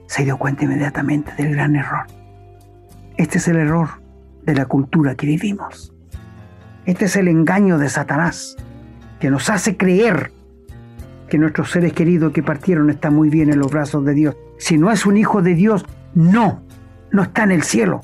se 0.06 0.24
dio 0.24 0.36
cuenta 0.36 0.64
inmediatamente 0.64 1.32
del 1.38 1.54
gran 1.54 1.74
error. 1.74 2.06
Este 3.16 3.38
es 3.38 3.48
el 3.48 3.56
error 3.56 3.88
de 4.42 4.54
la 4.54 4.66
cultura 4.66 5.14
que 5.14 5.26
vivimos. 5.26 5.94
Este 6.84 7.06
es 7.06 7.16
el 7.16 7.26
engaño 7.26 7.78
de 7.78 7.88
Satanás 7.88 8.56
que 9.20 9.30
nos 9.30 9.48
hace 9.48 9.78
creer 9.78 10.32
que 11.30 11.38
nuestros 11.38 11.70
seres 11.70 11.94
queridos 11.94 12.34
que 12.34 12.42
partieron 12.42 12.90
están 12.90 13.14
muy 13.14 13.30
bien 13.30 13.50
en 13.50 13.58
los 13.58 13.72
brazos 13.72 14.04
de 14.04 14.12
Dios. 14.12 14.36
Si 14.58 14.76
no 14.76 14.92
es 14.92 15.06
un 15.06 15.16
hijo 15.16 15.40
de 15.40 15.54
Dios, 15.54 15.86
no, 16.14 16.62
no 17.10 17.22
está 17.22 17.44
en 17.44 17.52
el 17.52 17.62
cielo. 17.62 18.02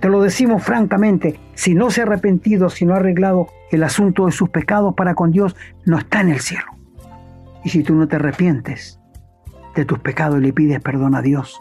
Te 0.00 0.10
lo 0.10 0.22
decimos 0.22 0.62
francamente, 0.62 1.40
si 1.54 1.74
no 1.74 1.90
se 1.90 2.00
ha 2.00 2.04
arrepentido, 2.04 2.68
si 2.68 2.84
no 2.84 2.94
ha 2.94 2.98
arreglado 2.98 3.48
el 3.70 3.82
asunto 3.82 4.26
de 4.26 4.32
sus 4.32 4.50
pecados 4.50 4.94
para 4.94 5.14
con 5.14 5.30
Dios, 5.30 5.56
no 5.84 5.98
está 5.98 6.20
en 6.20 6.28
el 6.28 6.40
cielo. 6.40 6.66
Y 7.64 7.70
si 7.70 7.82
tú 7.82 7.94
no 7.94 8.06
te 8.06 8.16
arrepientes, 8.16 9.00
de 9.74 9.84
tus 9.84 9.98
pecados 9.98 10.38
y 10.38 10.42
le 10.42 10.52
pides 10.52 10.80
perdón 10.80 11.14
a 11.14 11.22
Dios, 11.22 11.60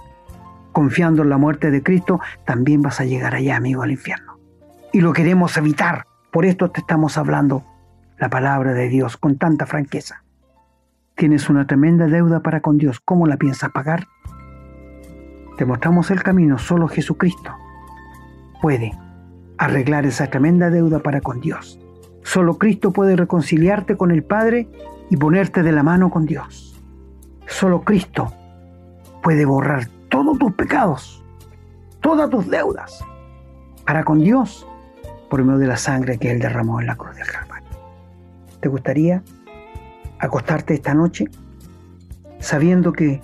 confiando 0.72 1.24
en 1.24 1.30
la 1.30 1.38
muerte 1.38 1.72
de 1.72 1.82
Cristo, 1.82 2.20
también 2.46 2.82
vas 2.82 3.00
a 3.00 3.06
llegar 3.06 3.36
allá, 3.36 3.56
amigo, 3.56 3.84
al 3.84 3.92
infierno. 3.92 4.38
Y 4.92 5.02
lo 5.02 5.14
queremos 5.14 5.56
evitar. 5.58 6.06
Por 6.32 6.46
esto 6.46 6.70
te 6.70 6.82
estamos 6.82 7.18
hablando 7.18 7.64
la 8.18 8.30
palabra 8.30 8.74
de 8.74 8.90
Dios 8.90 9.18
con 9.18 9.38
tanta 9.38 9.66
franqueza. 9.66 10.24
Tienes 11.16 11.50
una 11.50 11.66
tremenda 11.66 12.08
deuda 12.08 12.42
para 12.42 12.60
con 12.60 12.78
Dios. 12.78 13.00
¿Cómo 13.00 13.26
la 13.26 13.38
piensas 13.38 13.72
pagar? 13.72 14.08
Te 15.58 15.66
mostramos 15.66 16.12
el 16.12 16.22
camino. 16.24 16.58
Solo 16.58 16.90
Jesucristo 16.90 17.56
puede 18.66 18.98
arreglar 19.60 20.08
esa 20.08 20.26
tremenda 20.26 20.72
deuda 20.72 20.98
para 20.98 21.22
con 21.22 21.40
Dios. 21.40 21.80
Solo 22.24 22.58
Cristo 22.58 22.90
puede 22.90 23.16
reconciliarte 23.16 23.96
con 23.96 24.10
el 24.10 24.24
Padre 24.24 24.68
y 25.12 25.18
ponerte 25.18 25.62
de 25.62 25.72
la 25.72 25.84
mano 25.84 26.10
con 26.10 26.26
Dios. 26.26 26.82
Solo 27.46 27.84
Cristo 27.84 28.34
puede 29.22 29.46
borrar 29.46 29.86
todos 30.10 30.40
tus 30.40 30.52
pecados, 30.54 31.24
todas 32.02 32.28
tus 32.32 32.50
deudas, 32.50 33.06
para 33.86 34.04
con 34.04 34.22
Dios, 34.22 34.68
por 35.30 35.44
medio 35.44 35.60
de 35.60 35.68
la 35.68 35.78
sangre 35.78 36.18
que 36.18 36.32
Él 36.32 36.40
derramó 36.40 36.82
en 36.82 36.88
la 36.88 36.96
cruz 36.96 37.16
del 37.18 37.28
Calvario. 37.28 37.70
¿Te 38.62 38.68
gustaría 38.68 39.22
acostarte 40.18 40.74
esta 40.74 40.96
noche 40.96 41.26
sabiendo 42.40 42.94
que 42.94 43.22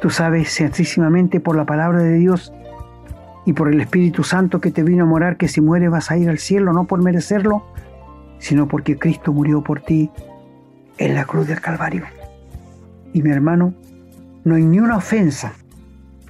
tú 0.00 0.08
sabes 0.08 0.50
sencillamente 0.50 1.40
por 1.40 1.56
la 1.56 1.66
palabra 1.66 1.98
de 1.98 2.14
Dios 2.14 2.54
y 3.46 3.52
por 3.52 3.72
el 3.72 3.80
Espíritu 3.80 4.24
Santo 4.24 4.60
que 4.60 4.72
te 4.72 4.82
vino 4.82 5.04
a 5.04 5.06
morar 5.06 5.36
que 5.36 5.46
si 5.46 5.60
mueres 5.60 5.90
vas 5.90 6.10
a 6.10 6.16
ir 6.18 6.28
al 6.28 6.38
cielo, 6.38 6.72
no 6.72 6.84
por 6.84 7.00
merecerlo, 7.00 7.64
sino 8.38 8.66
porque 8.66 8.98
Cristo 8.98 9.32
murió 9.32 9.62
por 9.62 9.80
ti 9.80 10.10
en 10.98 11.14
la 11.14 11.24
cruz 11.24 11.46
del 11.46 11.60
Calvario. 11.60 12.04
Y 13.12 13.22
mi 13.22 13.30
hermano, 13.30 13.72
no 14.44 14.56
hay 14.56 14.64
ni 14.64 14.80
una 14.80 14.96
ofensa 14.96 15.52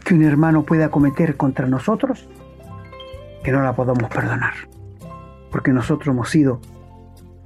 que 0.04 0.14
un 0.14 0.22
hermano 0.22 0.62
pueda 0.64 0.90
cometer 0.90 1.36
contra 1.36 1.66
nosotros 1.66 2.28
que 3.42 3.50
no 3.50 3.62
la 3.62 3.74
podamos 3.74 4.10
perdonar, 4.10 4.54
porque 5.50 5.72
nosotros 5.72 6.14
hemos 6.14 6.28
sido 6.28 6.60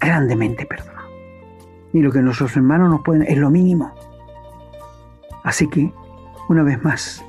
grandemente 0.00 0.66
perdonados. 0.66 1.10
Y 1.92 2.00
lo 2.00 2.10
que 2.10 2.22
nuestros 2.22 2.56
hermanos 2.56 2.90
nos 2.90 3.02
pueden 3.02 3.22
es 3.22 3.38
lo 3.38 3.50
mínimo. 3.50 3.92
Así 5.44 5.68
que, 5.68 5.92
una 6.48 6.62
vez 6.62 6.82
más, 6.82 7.24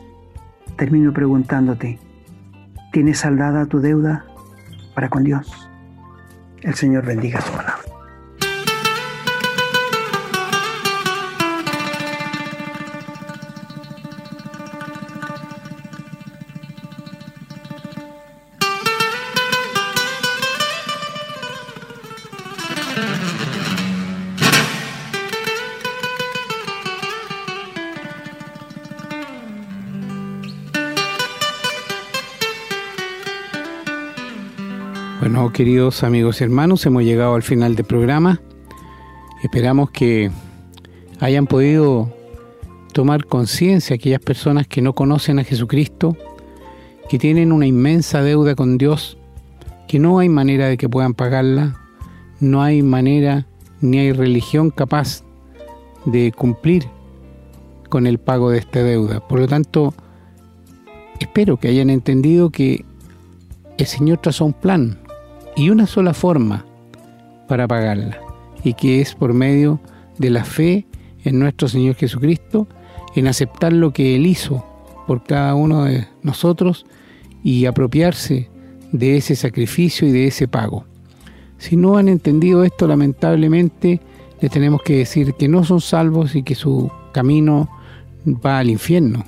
termino 0.78 1.14
preguntándote, 1.14 2.00
¿tienes 2.92 3.20
saldada 3.20 3.66
tu 3.66 3.80
deuda 3.80 4.26
para 4.94 5.10
con 5.10 5.24
Dios? 5.24 5.70
El 6.62 6.76
Señor 6.76 7.06
bendiga 7.06 7.42
su 7.42 7.52
palabra. 7.52 7.81
Queridos 35.50 36.04
amigos 36.04 36.40
y 36.40 36.44
hermanos, 36.44 36.86
hemos 36.86 37.04
llegado 37.04 37.34
al 37.34 37.42
final 37.42 37.76
del 37.76 37.86
programa. 37.86 38.40
Esperamos 39.44 39.90
que 39.90 40.30
hayan 41.20 41.48
podido 41.48 42.14
tomar 42.94 43.26
conciencia 43.26 43.96
aquellas 43.96 44.22
personas 44.22 44.68
que 44.68 44.82
no 44.82 44.94
conocen 44.94 45.40
a 45.40 45.44
Jesucristo, 45.44 46.16
que 47.10 47.18
tienen 47.18 47.52
una 47.52 47.66
inmensa 47.66 48.22
deuda 48.22 48.56
con 48.56 48.78
Dios, 48.78 49.18
que 49.88 50.00
no 50.00 50.20
hay 50.20 50.30
manera 50.30 50.68
de 50.68 50.78
que 50.78 50.88
puedan 50.88 51.16
pagarla, 51.16 51.82
no 52.40 52.62
hay 52.62 52.84
manera 52.84 53.48
ni 53.82 53.98
hay 53.98 54.14
religión 54.14 54.70
capaz 54.70 55.24
de 56.06 56.32
cumplir 56.32 56.86
con 57.90 58.06
el 58.06 58.20
pago 58.20 58.52
de 58.52 58.60
esta 58.60 58.84
deuda. 58.84 59.28
Por 59.28 59.40
lo 59.40 59.48
tanto, 59.48 59.94
espero 61.20 61.58
que 61.58 61.68
hayan 61.68 61.90
entendido 61.90 62.52
que 62.52 62.86
el 63.78 63.86
Señor 63.88 64.20
trazó 64.20 64.46
un 64.46 64.54
plan, 64.54 65.01
y 65.56 65.70
una 65.70 65.88
sola 65.88 66.14
forma 66.14 66.66
para 67.48 67.68
pagarla, 67.68 68.20
y 68.64 68.74
que 68.74 69.02
es 69.02 69.16
por 69.16 69.34
medio 69.34 69.80
de 70.18 70.30
la 70.30 70.44
fe 70.44 70.86
en 71.24 71.40
nuestro 71.40 71.68
Señor 71.68 71.96
Jesucristo, 71.96 72.68
en 73.16 73.28
aceptar 73.28 73.74
lo 73.74 73.92
que 73.92 74.16
Él 74.16 74.26
hizo 74.26 74.66
por 75.08 75.24
cada 75.24 75.56
uno 75.56 75.86
de 75.86 76.08
nosotros 76.24 76.86
y 77.44 77.66
apropiarse 77.66 78.50
de 78.92 79.18
ese 79.18 79.36
sacrificio 79.36 80.08
y 80.08 80.12
de 80.12 80.28
ese 80.28 80.48
pago. 80.48 80.86
Si 81.58 81.76
no 81.76 81.98
han 81.98 82.08
entendido 82.08 82.64
esto, 82.64 82.88
lamentablemente 82.88 84.02
les 84.40 84.52
tenemos 84.52 84.82
que 84.82 84.98
decir 84.98 85.34
que 85.34 85.48
no 85.48 85.64
son 85.64 85.82
salvos 85.82 86.36
y 86.36 86.44
que 86.44 86.56
su 86.56 86.92
camino 87.12 87.70
va 88.26 88.60
al 88.60 88.70
infierno. 88.70 89.24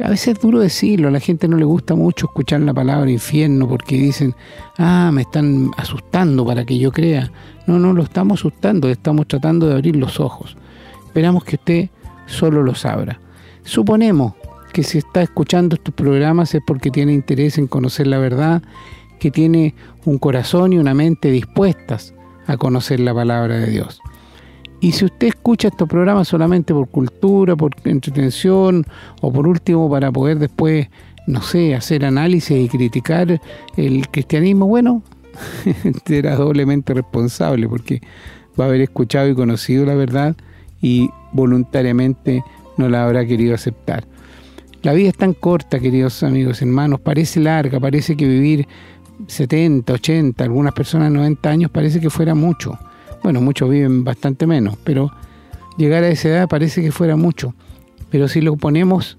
A 0.00 0.10
veces 0.10 0.28
es 0.36 0.40
duro 0.40 0.58
decirlo, 0.58 1.08
a 1.08 1.10
la 1.10 1.20
gente 1.20 1.46
no 1.46 1.56
le 1.56 1.64
gusta 1.64 1.94
mucho 1.94 2.26
escuchar 2.26 2.60
la 2.60 2.74
palabra 2.74 3.10
infierno 3.10 3.68
porque 3.68 3.96
dicen, 3.96 4.34
ah, 4.76 5.10
me 5.12 5.22
están 5.22 5.70
asustando 5.76 6.44
para 6.44 6.64
que 6.64 6.78
yo 6.78 6.90
crea. 6.90 7.30
No, 7.66 7.78
no 7.78 7.92
lo 7.92 8.02
estamos 8.02 8.40
asustando, 8.40 8.88
estamos 8.88 9.28
tratando 9.28 9.68
de 9.68 9.74
abrir 9.74 9.96
los 9.96 10.18
ojos. 10.18 10.56
Esperamos 11.06 11.44
que 11.44 11.56
usted 11.56 11.90
solo 12.26 12.62
los 12.62 12.84
abra. 12.84 13.20
Suponemos 13.62 14.32
que 14.72 14.82
si 14.82 14.98
está 14.98 15.22
escuchando 15.22 15.76
estos 15.76 15.94
programas 15.94 16.54
es 16.54 16.62
porque 16.66 16.90
tiene 16.90 17.12
interés 17.12 17.56
en 17.58 17.68
conocer 17.68 18.08
la 18.08 18.18
verdad, 18.18 18.62
que 19.20 19.30
tiene 19.30 19.74
un 20.04 20.18
corazón 20.18 20.72
y 20.72 20.78
una 20.78 20.92
mente 20.92 21.30
dispuestas 21.30 22.14
a 22.46 22.56
conocer 22.56 22.98
la 22.98 23.14
palabra 23.14 23.58
de 23.58 23.70
Dios. 23.70 24.00
Y 24.84 24.92
si 24.92 25.06
usted 25.06 25.28
escucha 25.28 25.68
estos 25.68 25.88
programas 25.88 26.28
solamente 26.28 26.74
por 26.74 26.90
cultura, 26.90 27.56
por 27.56 27.74
entretención 27.84 28.84
o 29.22 29.32
por 29.32 29.48
último 29.48 29.88
para 29.88 30.12
poder 30.12 30.38
después, 30.38 30.88
no 31.26 31.40
sé, 31.40 31.74
hacer 31.74 32.04
análisis 32.04 32.54
y 32.54 32.68
criticar 32.68 33.40
el 33.78 34.08
cristianismo, 34.10 34.66
bueno, 34.66 35.02
será 36.04 36.36
doblemente 36.36 36.92
responsable 36.92 37.66
porque 37.66 38.02
va 38.60 38.64
a 38.64 38.68
haber 38.68 38.82
escuchado 38.82 39.26
y 39.26 39.34
conocido 39.34 39.86
la 39.86 39.94
verdad 39.94 40.36
y 40.82 41.08
voluntariamente 41.32 42.44
no 42.76 42.90
la 42.90 43.06
habrá 43.06 43.24
querido 43.24 43.54
aceptar. 43.54 44.04
La 44.82 44.92
vida 44.92 45.08
es 45.08 45.16
tan 45.16 45.32
corta, 45.32 45.80
queridos 45.80 46.22
amigos, 46.22 46.60
hermanos, 46.60 47.00
parece 47.00 47.40
larga, 47.40 47.80
parece 47.80 48.18
que 48.18 48.28
vivir 48.28 48.68
70, 49.28 49.94
80, 49.94 50.44
algunas 50.44 50.74
personas 50.74 51.10
90 51.10 51.48
años 51.48 51.70
parece 51.70 52.00
que 52.00 52.10
fuera 52.10 52.34
mucho. 52.34 52.78
Bueno, 53.24 53.40
muchos 53.40 53.70
viven 53.70 54.04
bastante 54.04 54.46
menos, 54.46 54.76
pero 54.84 55.10
llegar 55.78 56.04
a 56.04 56.08
esa 56.08 56.28
edad 56.28 56.46
parece 56.46 56.82
que 56.82 56.92
fuera 56.92 57.16
mucho. 57.16 57.54
Pero 58.10 58.28
si 58.28 58.42
lo 58.42 58.54
ponemos 58.56 59.16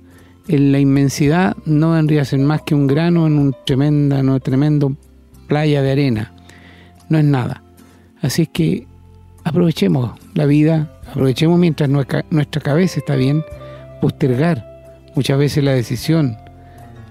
en 0.47 0.72
la 0.72 0.80
inmensidad, 0.80 1.58
no 1.66 1.93
vendría 1.93 2.22
a 2.22 2.26
ser 2.26 2.38
más 2.39 2.62
que 2.62 2.76
un 2.76 2.86
grano 2.86 3.26
en 3.26 3.39
un 3.39 3.56
tremenda, 3.66 4.22
no, 4.22 4.39
tremendo 4.39 4.95
playa 5.47 5.82
de 5.82 5.91
arena. 5.91 6.34
No 7.10 7.18
es 7.18 7.26
nada. 7.26 7.64
Así 8.22 8.43
es 8.43 8.49
que 8.49 8.86
aprovechemos 9.43 10.12
la 10.36 10.45
vida, 10.45 10.93
aprovechemos 11.10 11.58
mientras 11.58 11.89
nuestra, 11.89 12.24
nuestra 12.30 12.62
cabeza 12.62 12.99
está 12.99 13.16
bien, 13.16 13.43
postergar 14.01 14.64
muchas 15.16 15.39
veces 15.39 15.64
la 15.64 15.72
decisión 15.72 16.38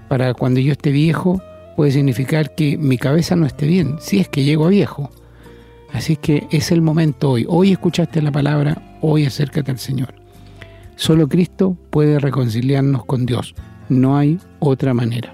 para 0.07 0.33
cuando 0.33 0.61
yo 0.61 0.71
esté 0.71 0.91
viejo 0.91 1.41
puede 1.75 1.91
significar 1.91 2.55
que 2.55 2.77
mi 2.77 2.97
cabeza 2.97 3.35
no 3.35 3.45
esté 3.45 3.67
bien, 3.67 3.97
si 3.99 4.21
es 4.21 4.29
que 4.29 4.45
llego 4.45 4.65
a 4.65 4.69
viejo. 4.69 5.11
Así 5.95 6.17
que 6.17 6.45
es 6.51 6.73
el 6.73 6.81
momento 6.81 7.31
hoy. 7.31 7.45
Hoy 7.47 7.71
escuchaste 7.71 8.21
la 8.21 8.29
palabra, 8.29 8.97
hoy 8.99 9.25
acércate 9.25 9.71
al 9.71 9.79
Señor. 9.79 10.13
Solo 10.97 11.29
Cristo 11.29 11.77
puede 11.89 12.19
reconciliarnos 12.19 13.05
con 13.05 13.25
Dios. 13.25 13.55
No 13.87 14.17
hay 14.17 14.37
otra 14.59 14.93
manera. 14.93 15.33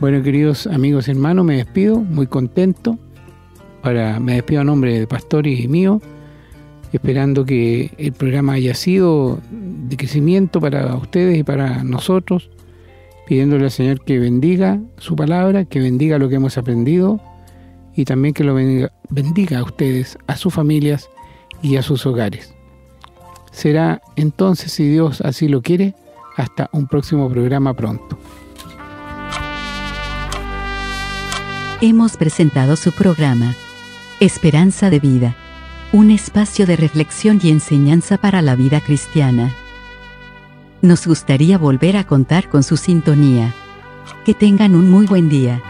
Bueno, 0.00 0.20
queridos 0.24 0.66
amigos 0.66 1.06
y 1.06 1.12
hermanos, 1.12 1.44
me 1.44 1.58
despido 1.58 2.00
muy 2.00 2.26
contento. 2.26 2.98
Para, 3.82 4.18
me 4.18 4.34
despido 4.34 4.62
a 4.62 4.64
nombre 4.64 4.98
de 4.98 5.06
pastor 5.06 5.46
y 5.46 5.68
mío, 5.68 6.02
esperando 6.92 7.44
que 7.44 7.92
el 7.98 8.14
programa 8.14 8.54
haya 8.54 8.74
sido 8.74 9.38
de 9.52 9.96
crecimiento 9.96 10.60
para 10.60 10.96
ustedes 10.96 11.38
y 11.38 11.44
para 11.44 11.84
nosotros, 11.84 12.50
pidiéndole 13.28 13.66
al 13.66 13.70
Señor 13.70 14.00
que 14.00 14.18
bendiga 14.18 14.80
su 14.98 15.14
palabra, 15.14 15.66
que 15.66 15.78
bendiga 15.78 16.18
lo 16.18 16.28
que 16.28 16.34
hemos 16.34 16.58
aprendido 16.58 17.20
y 17.96 18.04
también 18.04 18.34
que 18.34 18.44
lo 18.44 18.54
bendiga, 18.54 19.58
a 19.58 19.62
ustedes, 19.64 20.18
a 20.26 20.36
sus 20.36 20.52
familias 20.52 21.08
y 21.62 21.76
a 21.76 21.82
sus 21.82 22.04
hogares. 22.04 22.54
Será 23.50 24.02
entonces, 24.16 24.70
si 24.70 24.86
Dios 24.86 25.22
así 25.22 25.48
lo 25.48 25.62
quiere, 25.62 25.94
hasta 26.36 26.68
un 26.72 26.86
próximo 26.86 27.30
programa 27.30 27.72
pronto. 27.72 28.18
Hemos 31.80 32.16
presentado 32.18 32.76
su 32.76 32.92
programa, 32.92 33.54
Esperanza 34.20 34.90
de 34.90 35.00
Vida, 35.00 35.34
un 35.92 36.10
espacio 36.10 36.66
de 36.66 36.76
reflexión 36.76 37.40
y 37.42 37.50
enseñanza 37.50 38.18
para 38.18 38.42
la 38.42 38.56
vida 38.56 38.80
cristiana. 38.82 39.54
Nos 40.82 41.06
gustaría 41.06 41.56
volver 41.56 41.96
a 41.96 42.04
contar 42.04 42.50
con 42.50 42.62
su 42.62 42.76
sintonía. 42.76 43.54
Que 44.24 44.34
tengan 44.34 44.74
un 44.74 44.90
muy 44.90 45.06
buen 45.06 45.28
día. 45.28 45.62